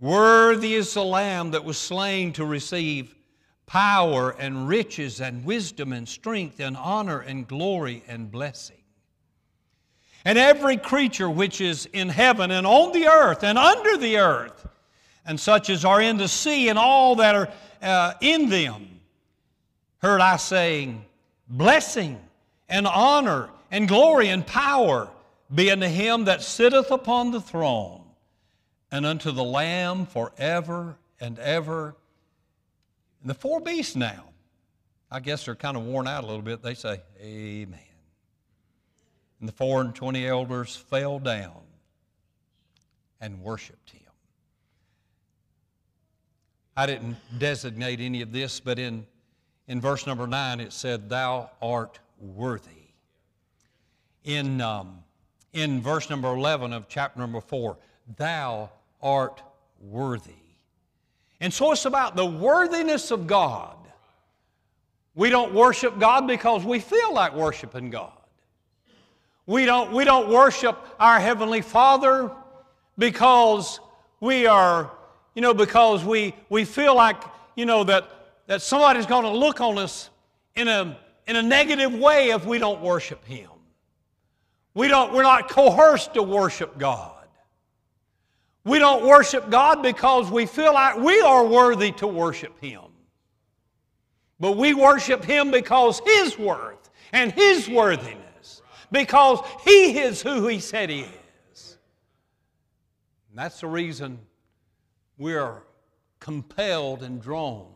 Worthy 0.00 0.74
is 0.74 0.92
the 0.92 1.04
Lamb 1.04 1.52
that 1.52 1.64
was 1.64 1.78
slain 1.78 2.32
to 2.32 2.44
receive 2.44 3.14
power 3.64 4.30
and 4.30 4.68
riches 4.68 5.20
and 5.20 5.44
wisdom 5.44 5.92
and 5.92 6.08
strength 6.08 6.58
and 6.58 6.76
honor 6.76 7.20
and 7.20 7.46
glory 7.46 8.02
and 8.08 8.30
blessing. 8.30 8.83
And 10.24 10.38
every 10.38 10.76
creature 10.76 11.28
which 11.28 11.60
is 11.60 11.86
in 11.92 12.08
heaven 12.08 12.50
and 12.50 12.66
on 12.66 12.92
the 12.92 13.06
earth 13.08 13.44
and 13.44 13.58
under 13.58 13.96
the 13.96 14.18
earth, 14.18 14.66
and 15.26 15.38
such 15.38 15.70
as 15.70 15.84
are 15.84 16.00
in 16.00 16.16
the 16.16 16.28
sea 16.28 16.68
and 16.68 16.78
all 16.78 17.16
that 17.16 17.34
are 17.34 17.48
uh, 17.82 18.14
in 18.20 18.48
them, 18.48 19.00
heard 19.98 20.20
I 20.20 20.36
saying, 20.36 21.04
Blessing 21.48 22.18
and 22.68 22.86
honor 22.86 23.50
and 23.70 23.86
glory 23.86 24.28
and 24.28 24.46
power 24.46 25.08
be 25.54 25.70
unto 25.70 25.86
him 25.86 26.24
that 26.24 26.42
sitteth 26.42 26.90
upon 26.90 27.30
the 27.30 27.40
throne 27.40 28.02
and 28.90 29.04
unto 29.04 29.30
the 29.30 29.44
Lamb 29.44 30.06
forever 30.06 30.96
and 31.20 31.38
ever. 31.38 31.94
And 33.20 33.30
the 33.30 33.34
four 33.34 33.60
beasts 33.60 33.94
now, 33.96 34.24
I 35.10 35.20
guess 35.20 35.44
they're 35.44 35.54
kind 35.54 35.76
of 35.76 35.84
worn 35.84 36.08
out 36.08 36.24
a 36.24 36.26
little 36.26 36.42
bit. 36.42 36.62
They 36.62 36.74
say, 36.74 37.00
Amen. 37.20 37.78
And 39.44 39.48
the 39.50 39.56
four 39.56 39.82
and 39.82 39.94
twenty 39.94 40.26
elders 40.26 40.74
fell 40.74 41.18
down 41.18 41.60
and 43.20 43.42
worshiped 43.42 43.90
him. 43.90 44.10
I 46.74 46.86
didn't 46.86 47.18
designate 47.36 48.00
any 48.00 48.22
of 48.22 48.32
this, 48.32 48.58
but 48.58 48.78
in, 48.78 49.04
in 49.68 49.82
verse 49.82 50.06
number 50.06 50.26
nine 50.26 50.60
it 50.60 50.72
said, 50.72 51.10
Thou 51.10 51.50
art 51.60 51.98
worthy. 52.18 52.70
In, 54.24 54.62
um, 54.62 55.04
in 55.52 55.82
verse 55.82 56.08
number 56.08 56.28
11 56.28 56.72
of 56.72 56.88
chapter 56.88 57.20
number 57.20 57.42
4, 57.42 57.76
Thou 58.16 58.70
art 59.02 59.42
worthy. 59.78 60.32
And 61.42 61.52
so 61.52 61.72
it's 61.72 61.84
about 61.84 62.16
the 62.16 62.24
worthiness 62.24 63.10
of 63.10 63.26
God. 63.26 63.76
We 65.14 65.28
don't 65.28 65.52
worship 65.52 65.98
God 65.98 66.26
because 66.26 66.64
we 66.64 66.80
feel 66.80 67.12
like 67.12 67.34
worshiping 67.34 67.90
God. 67.90 68.23
We 69.46 69.66
don't, 69.66 69.92
we 69.92 70.04
don't 70.04 70.30
worship 70.30 70.78
our 70.98 71.20
Heavenly 71.20 71.60
Father 71.60 72.30
because 72.96 73.80
we 74.20 74.46
are, 74.46 74.90
you 75.34 75.42
know, 75.42 75.52
because 75.52 76.04
we, 76.04 76.34
we 76.48 76.64
feel 76.64 76.94
like, 76.94 77.22
you 77.54 77.66
know, 77.66 77.84
that, 77.84 78.08
that 78.46 78.62
somebody's 78.62 79.06
going 79.06 79.24
to 79.24 79.30
look 79.30 79.60
on 79.60 79.78
us 79.78 80.08
in 80.56 80.68
a, 80.68 80.96
in 81.26 81.36
a 81.36 81.42
negative 81.42 81.92
way 81.94 82.30
if 82.30 82.46
we 82.46 82.58
don't 82.58 82.80
worship 82.80 83.24
Him. 83.24 83.50
We 84.72 84.88
don't, 84.88 85.12
we're 85.12 85.22
not 85.22 85.48
coerced 85.48 86.14
to 86.14 86.22
worship 86.22 86.78
God. 86.78 87.12
We 88.64 88.78
don't 88.78 89.06
worship 89.06 89.50
God 89.50 89.82
because 89.82 90.30
we 90.30 90.46
feel 90.46 90.72
like 90.72 90.96
we 90.96 91.20
are 91.20 91.46
worthy 91.46 91.92
to 91.92 92.06
worship 92.06 92.58
Him. 92.60 92.80
But 94.40 94.56
we 94.56 94.74
worship 94.74 95.22
Him 95.22 95.50
because 95.50 96.00
His 96.04 96.38
worth 96.38 96.90
and 97.12 97.30
His 97.30 97.68
worthiness, 97.68 98.23
because 98.94 99.40
He 99.64 99.98
is 99.98 100.22
who 100.22 100.46
He 100.46 100.60
said 100.60 100.88
He 100.88 101.00
is. 101.52 101.76
And 103.28 103.38
that's 103.38 103.60
the 103.60 103.66
reason 103.66 104.20
we 105.18 105.34
are 105.34 105.64
compelled 106.20 107.02
and 107.02 107.20
drawn 107.20 107.66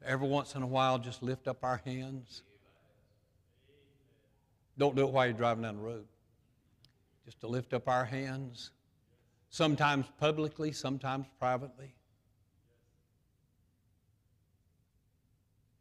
to 0.00 0.08
every 0.08 0.28
once 0.28 0.54
in 0.54 0.62
a 0.62 0.66
while 0.66 0.98
just 0.98 1.22
lift 1.22 1.48
up 1.48 1.64
our 1.64 1.80
hands. 1.84 2.42
Don't 4.78 4.94
do 4.94 5.02
it 5.02 5.10
while 5.10 5.26
you're 5.26 5.34
driving 5.34 5.62
down 5.62 5.76
the 5.76 5.82
road. 5.82 6.04
Just 7.24 7.40
to 7.40 7.46
lift 7.46 7.72
up 7.72 7.88
our 7.88 8.04
hands, 8.04 8.70
sometimes 9.48 10.04
publicly, 10.20 10.72
sometimes 10.72 11.26
privately. 11.38 11.94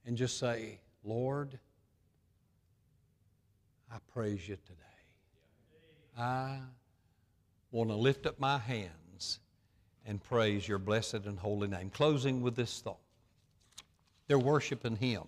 And 0.05 0.15
just 0.15 0.37
say, 0.37 0.79
Lord, 1.03 1.59
I 3.93 3.97
praise 4.11 4.49
you 4.49 4.55
today. 4.55 4.79
I 6.17 6.57
want 7.71 7.91
to 7.91 7.95
lift 7.95 8.25
up 8.25 8.39
my 8.39 8.57
hands 8.57 9.39
and 10.03 10.23
praise 10.23 10.67
your 10.67 10.79
blessed 10.79 11.25
and 11.25 11.37
holy 11.37 11.67
name. 11.67 11.91
Closing 11.91 12.41
with 12.41 12.55
this 12.55 12.81
thought 12.81 12.97
they're 14.27 14.39
worshiping 14.39 14.95
Him. 14.95 15.23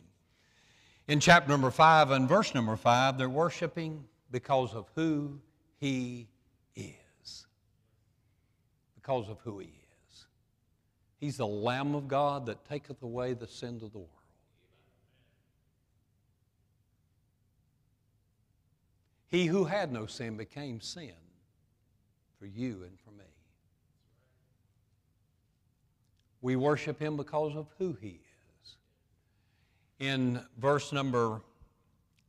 In 1.07 1.19
chapter 1.19 1.49
number 1.49 1.69
five 1.69 2.09
and 2.09 2.27
verse 2.27 2.55
number 2.55 2.75
five, 2.75 3.19
they're 3.19 3.29
worshiping 3.29 4.03
because 4.31 4.73
of 4.73 4.87
who 4.95 5.39
He 5.77 6.27
is. 6.75 7.45
Because 8.95 9.29
of 9.29 9.37
who 9.43 9.59
He 9.59 9.67
is. 9.67 10.25
He's 11.19 11.37
the 11.37 11.45
Lamb 11.45 11.93
of 11.93 12.07
God 12.07 12.47
that 12.47 12.67
taketh 12.67 13.03
away 13.03 13.33
the 13.33 13.47
sins 13.47 13.83
of 13.83 13.91
the 13.91 13.99
world. 13.99 14.14
He 19.29 19.45
who 19.47 19.65
had 19.65 19.91
no 19.91 20.05
sin 20.05 20.37
became 20.37 20.81
sin 20.81 21.13
for 22.39 22.45
you 22.45 22.83
and 22.83 22.99
for 22.99 23.11
me. 23.11 23.25
We 26.41 26.55
worship 26.55 26.99
him 26.99 27.17
because 27.17 27.55
of 27.55 27.67
who 27.79 27.97
he 27.99 28.19
is. 28.63 28.75
In 29.99 30.41
verse 30.57 30.91
number 30.91 31.41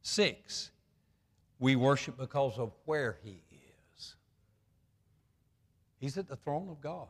six, 0.02 0.70
we 1.58 1.76
worship 1.76 2.16
because 2.16 2.58
of 2.58 2.72
where 2.84 3.18
he 3.22 3.42
is. 3.50 4.14
He's 5.98 6.16
at 6.16 6.28
the 6.28 6.36
throne 6.36 6.68
of 6.70 6.80
God. 6.80 7.08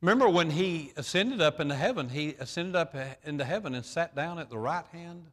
Remember 0.00 0.28
when 0.28 0.50
he 0.50 0.92
ascended 0.96 1.40
up 1.40 1.60
into 1.60 1.74
heaven, 1.74 2.10
he 2.10 2.34
ascended 2.38 2.76
up 2.76 2.94
into 3.24 3.44
heaven 3.44 3.74
and 3.74 3.84
sat 3.84 4.14
down 4.14 4.38
at 4.38 4.50
the 4.50 4.58
right 4.58 4.84
hand 4.92 5.24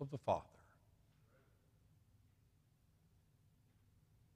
of 0.00 0.10
the 0.10 0.18
Father. 0.18 0.44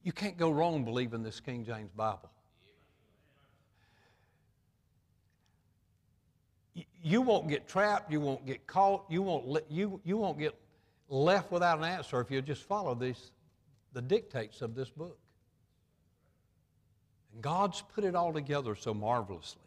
You 0.07 0.13
can't 0.13 0.39
go 0.39 0.53
wrong 0.53 0.85
believing 0.85 1.25
this 1.25 1.41
King 1.41 1.65
James 1.65 1.91
Bible. 1.91 2.31
You 7.03 7.23
won't 7.23 7.49
get 7.49 7.67
trapped, 7.67 8.13
you 8.13 8.21
won't 8.21 8.47
get 8.47 8.69
caught, 8.69 9.05
you 9.09 9.23
won't, 9.23 9.65
you, 9.69 10.01
you 10.05 10.17
won't 10.17 10.39
get 10.39 10.55
left 11.09 11.51
without 11.51 11.79
an 11.79 11.85
answer 11.85 12.21
if 12.21 12.31
you 12.31 12.41
just 12.41 12.63
follow 12.63 12.95
these, 12.95 13.33
the 13.95 14.01
dictates 14.01 14.63
of 14.63 14.77
this 14.77 14.91
book. 14.91 15.19
And 17.33 17.43
God's 17.43 17.83
put 17.93 18.05
it 18.05 18.15
all 18.15 18.33
together 18.33 18.77
so 18.77 18.95
marvelously. 18.95 19.63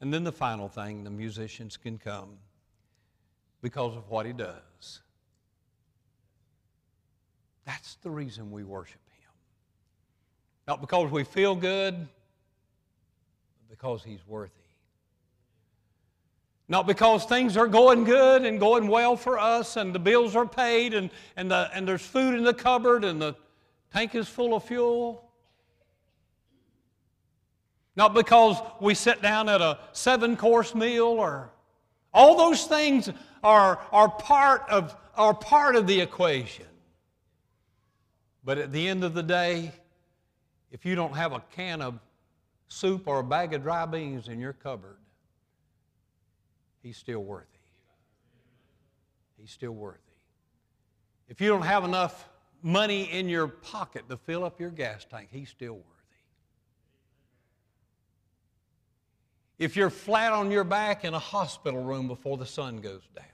And 0.00 0.10
then 0.10 0.24
the 0.24 0.32
final 0.32 0.70
thing 0.70 1.04
the 1.04 1.10
musicians 1.10 1.76
can 1.76 1.98
come 1.98 2.38
because 3.60 3.94
of 3.94 4.08
what 4.08 4.24
He 4.24 4.32
does. 4.32 5.02
That's 7.66 7.96
the 7.96 8.10
reason 8.10 8.50
we 8.50 8.64
worship. 8.64 9.01
Not 10.66 10.80
because 10.80 11.10
we 11.10 11.24
feel 11.24 11.54
good, 11.54 11.94
but 11.94 13.70
because 13.70 14.04
He's 14.04 14.26
worthy. 14.26 14.52
Not 16.68 16.86
because 16.86 17.24
things 17.24 17.56
are 17.56 17.66
going 17.66 18.04
good 18.04 18.46
and 18.46 18.58
going 18.58 18.86
well 18.86 19.14
for 19.16 19.38
us 19.38 19.76
and 19.76 19.94
the 19.94 19.98
bills 19.98 20.34
are 20.34 20.46
paid 20.46 20.94
and, 20.94 21.10
and, 21.36 21.50
the, 21.50 21.68
and 21.74 21.86
there's 21.86 22.00
food 22.00 22.34
in 22.34 22.44
the 22.44 22.54
cupboard 22.54 23.04
and 23.04 23.20
the 23.20 23.34
tank 23.92 24.14
is 24.14 24.26
full 24.26 24.54
of 24.54 24.64
fuel. 24.64 25.30
Not 27.94 28.14
because 28.14 28.56
we 28.80 28.94
sit 28.94 29.20
down 29.20 29.50
at 29.50 29.60
a 29.60 29.80
seven 29.92 30.36
course 30.36 30.74
meal 30.74 31.04
or 31.04 31.50
all 32.14 32.38
those 32.38 32.64
things 32.64 33.10
are, 33.42 33.78
are, 33.90 34.08
part 34.08 34.62
of, 34.70 34.96
are 35.14 35.34
part 35.34 35.76
of 35.76 35.86
the 35.86 36.00
equation. 36.00 36.64
But 38.44 38.58
at 38.58 38.72
the 38.72 38.88
end 38.88 39.04
of 39.04 39.12
the 39.12 39.22
day, 39.22 39.72
if 40.72 40.84
you 40.84 40.96
don't 40.96 41.14
have 41.14 41.32
a 41.32 41.42
can 41.54 41.80
of 41.82 42.00
soup 42.66 43.06
or 43.06 43.20
a 43.20 43.24
bag 43.24 43.52
of 43.54 43.62
dry 43.62 43.86
beans 43.86 44.26
in 44.26 44.40
your 44.40 44.54
cupboard, 44.54 44.96
he's 46.82 46.96
still 46.96 47.22
worthy. 47.22 47.46
He's 49.38 49.50
still 49.50 49.72
worthy. 49.72 49.98
If 51.28 51.40
you 51.40 51.48
don't 51.48 51.62
have 51.62 51.84
enough 51.84 52.28
money 52.62 53.04
in 53.04 53.28
your 53.28 53.46
pocket 53.48 54.08
to 54.08 54.16
fill 54.16 54.44
up 54.44 54.58
your 54.58 54.70
gas 54.70 55.04
tank, 55.04 55.28
he's 55.30 55.50
still 55.50 55.74
worthy. 55.74 55.86
If 59.58 59.76
you're 59.76 59.90
flat 59.90 60.32
on 60.32 60.50
your 60.50 60.64
back 60.64 61.04
in 61.04 61.12
a 61.14 61.18
hospital 61.18 61.82
room 61.82 62.08
before 62.08 62.36
the 62.36 62.46
sun 62.46 62.80
goes 62.80 63.02
down, 63.14 63.24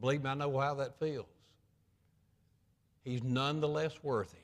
believe 0.00 0.22
me, 0.22 0.30
I 0.30 0.34
know 0.34 0.58
how 0.58 0.74
that 0.74 0.98
feels 0.98 1.26
he's 3.02 3.22
nonetheless 3.22 3.94
worthy. 4.02 4.36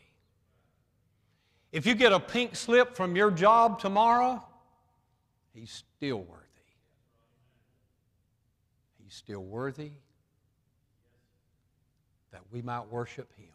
If 1.75 1.87
you 1.87 1.97
get 1.97 2.13
a 2.13 2.21
pink 2.21 2.55
slip 2.55 2.95
from 2.95 3.17
your 3.17 3.33
job 3.33 3.81
tomorrow, 3.81 4.41
he's 5.53 5.83
still 5.97 6.19
worthy. 6.19 6.45
He's 9.03 9.13
still 9.13 9.43
worthy 9.43 9.91
that 12.31 12.43
we 12.53 12.63
might 12.63 12.89
worship 12.93 13.29
him. 13.37 13.49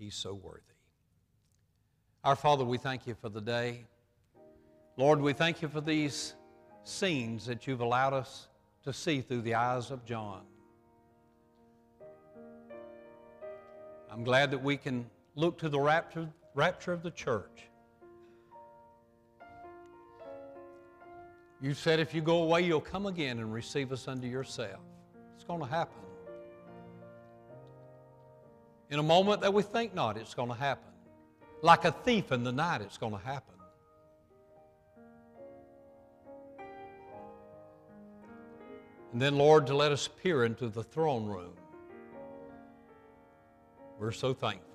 He's 0.00 0.16
so 0.16 0.34
worthy. 0.34 0.60
Our 2.24 2.34
Father, 2.34 2.64
we 2.64 2.76
thank 2.76 3.06
you 3.06 3.14
for 3.14 3.28
the 3.28 3.40
day. 3.40 3.84
Lord, 4.96 5.20
we 5.20 5.32
thank 5.32 5.62
you 5.62 5.68
for 5.68 5.80
these 5.80 6.34
scenes 6.82 7.46
that 7.46 7.68
you've 7.68 7.82
allowed 7.82 8.14
us 8.14 8.48
to 8.82 8.92
see 8.92 9.20
through 9.20 9.42
the 9.42 9.54
eyes 9.54 9.92
of 9.92 10.04
John. 10.04 10.40
I'm 14.10 14.24
glad 14.24 14.50
that 14.50 14.60
we 14.60 14.76
can 14.76 15.08
look 15.40 15.58
to 15.58 15.68
the 15.68 15.80
rapture, 15.80 16.28
rapture 16.54 16.92
of 16.92 17.02
the 17.02 17.10
church. 17.10 17.68
You 21.60 21.74
said 21.74 22.00
if 22.00 22.14
you 22.14 22.20
go 22.20 22.42
away, 22.42 22.62
you'll 22.62 22.80
come 22.80 23.06
again 23.06 23.38
and 23.38 23.52
receive 23.52 23.92
us 23.92 24.06
unto 24.06 24.26
yourself. 24.26 24.80
It's 25.34 25.44
going 25.44 25.60
to 25.60 25.66
happen. 25.66 25.98
In 28.90 28.98
a 28.98 29.02
moment 29.02 29.40
that 29.42 29.52
we 29.52 29.62
think 29.62 29.94
not, 29.94 30.16
it's 30.16 30.34
going 30.34 30.48
to 30.48 30.54
happen. 30.54 30.92
Like 31.62 31.84
a 31.84 31.92
thief 31.92 32.32
in 32.32 32.44
the 32.44 32.52
night, 32.52 32.80
it's 32.80 32.98
going 32.98 33.12
to 33.12 33.18
happen. 33.18 33.54
And 39.12 39.20
then, 39.20 39.36
Lord, 39.36 39.66
to 39.66 39.76
let 39.76 39.92
us 39.92 40.08
peer 40.22 40.44
into 40.44 40.68
the 40.68 40.82
throne 40.82 41.26
room 41.26 41.54
we're 44.00 44.12
so 44.12 44.32
thankful. 44.32 44.69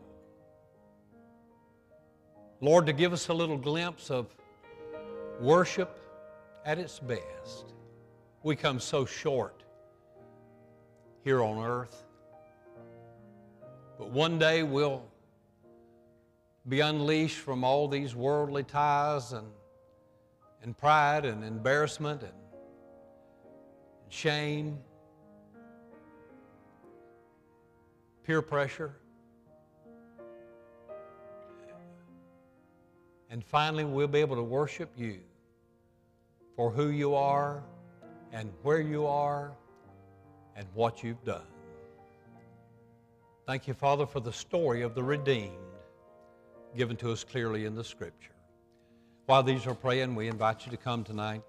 Lord, 2.66 2.88
to 2.88 2.94
give 2.94 3.14
us 3.14 3.30
a 3.30 3.34
little 3.34 3.60
glimpse 3.60 4.10
of 4.10 4.26
worship 5.40 6.00
at 6.66 6.80
its 6.80 6.98
best. 6.98 7.76
We 8.42 8.56
come 8.56 8.80
so 8.80 9.06
short 9.06 9.62
here 11.24 11.44
on 11.44 11.64
earth. 11.64 12.04
But 14.00 14.10
one 14.10 14.40
day 14.40 14.64
we'll 14.64 15.04
be 16.68 16.80
unleashed 16.80 17.38
from 17.38 17.64
all 17.64 17.88
these 17.88 18.16
worldly 18.16 18.64
ties 18.64 19.32
and, 19.32 19.46
and 20.64 20.76
pride 20.76 21.24
and 21.26 21.44
embarrassment 21.44 22.24
and, 22.24 22.32
and 22.32 24.12
shame, 24.12 24.80
peer 28.24 28.42
pressure. 28.42 28.96
And 33.30 33.44
finally, 33.44 33.84
we'll 33.84 34.08
be 34.08 34.20
able 34.20 34.36
to 34.36 34.44
worship 34.44 34.92
you 34.96 35.20
for 36.56 36.72
who 36.72 36.90
you 36.90 37.16
are 37.16 37.64
and 38.32 38.52
where 38.64 38.82
you 38.82 39.06
are 39.06 39.52
and 40.56 40.68
what 40.74 41.04
you've 41.04 41.24
done. 41.24 41.48
Thank 43.46 43.68
you, 43.68 43.74
Father, 43.74 44.06
for 44.06 44.20
the 44.20 44.34
story 44.34 44.82
of 44.82 44.96
the 44.96 45.04
redeemed 45.04 45.54
given 46.76 46.98
to 46.98 47.12
us 47.12 47.24
clearly 47.24 47.66
in 47.66 47.76
the 47.76 47.84
Scripture. 47.84 48.32
While 49.28 49.44
these 49.44 49.66
are 49.66 49.76
praying, 49.76 50.16
we 50.16 50.28
invite 50.28 50.66
you 50.66 50.72
to 50.72 50.78
come 50.78 51.04
tonight. 51.04 51.42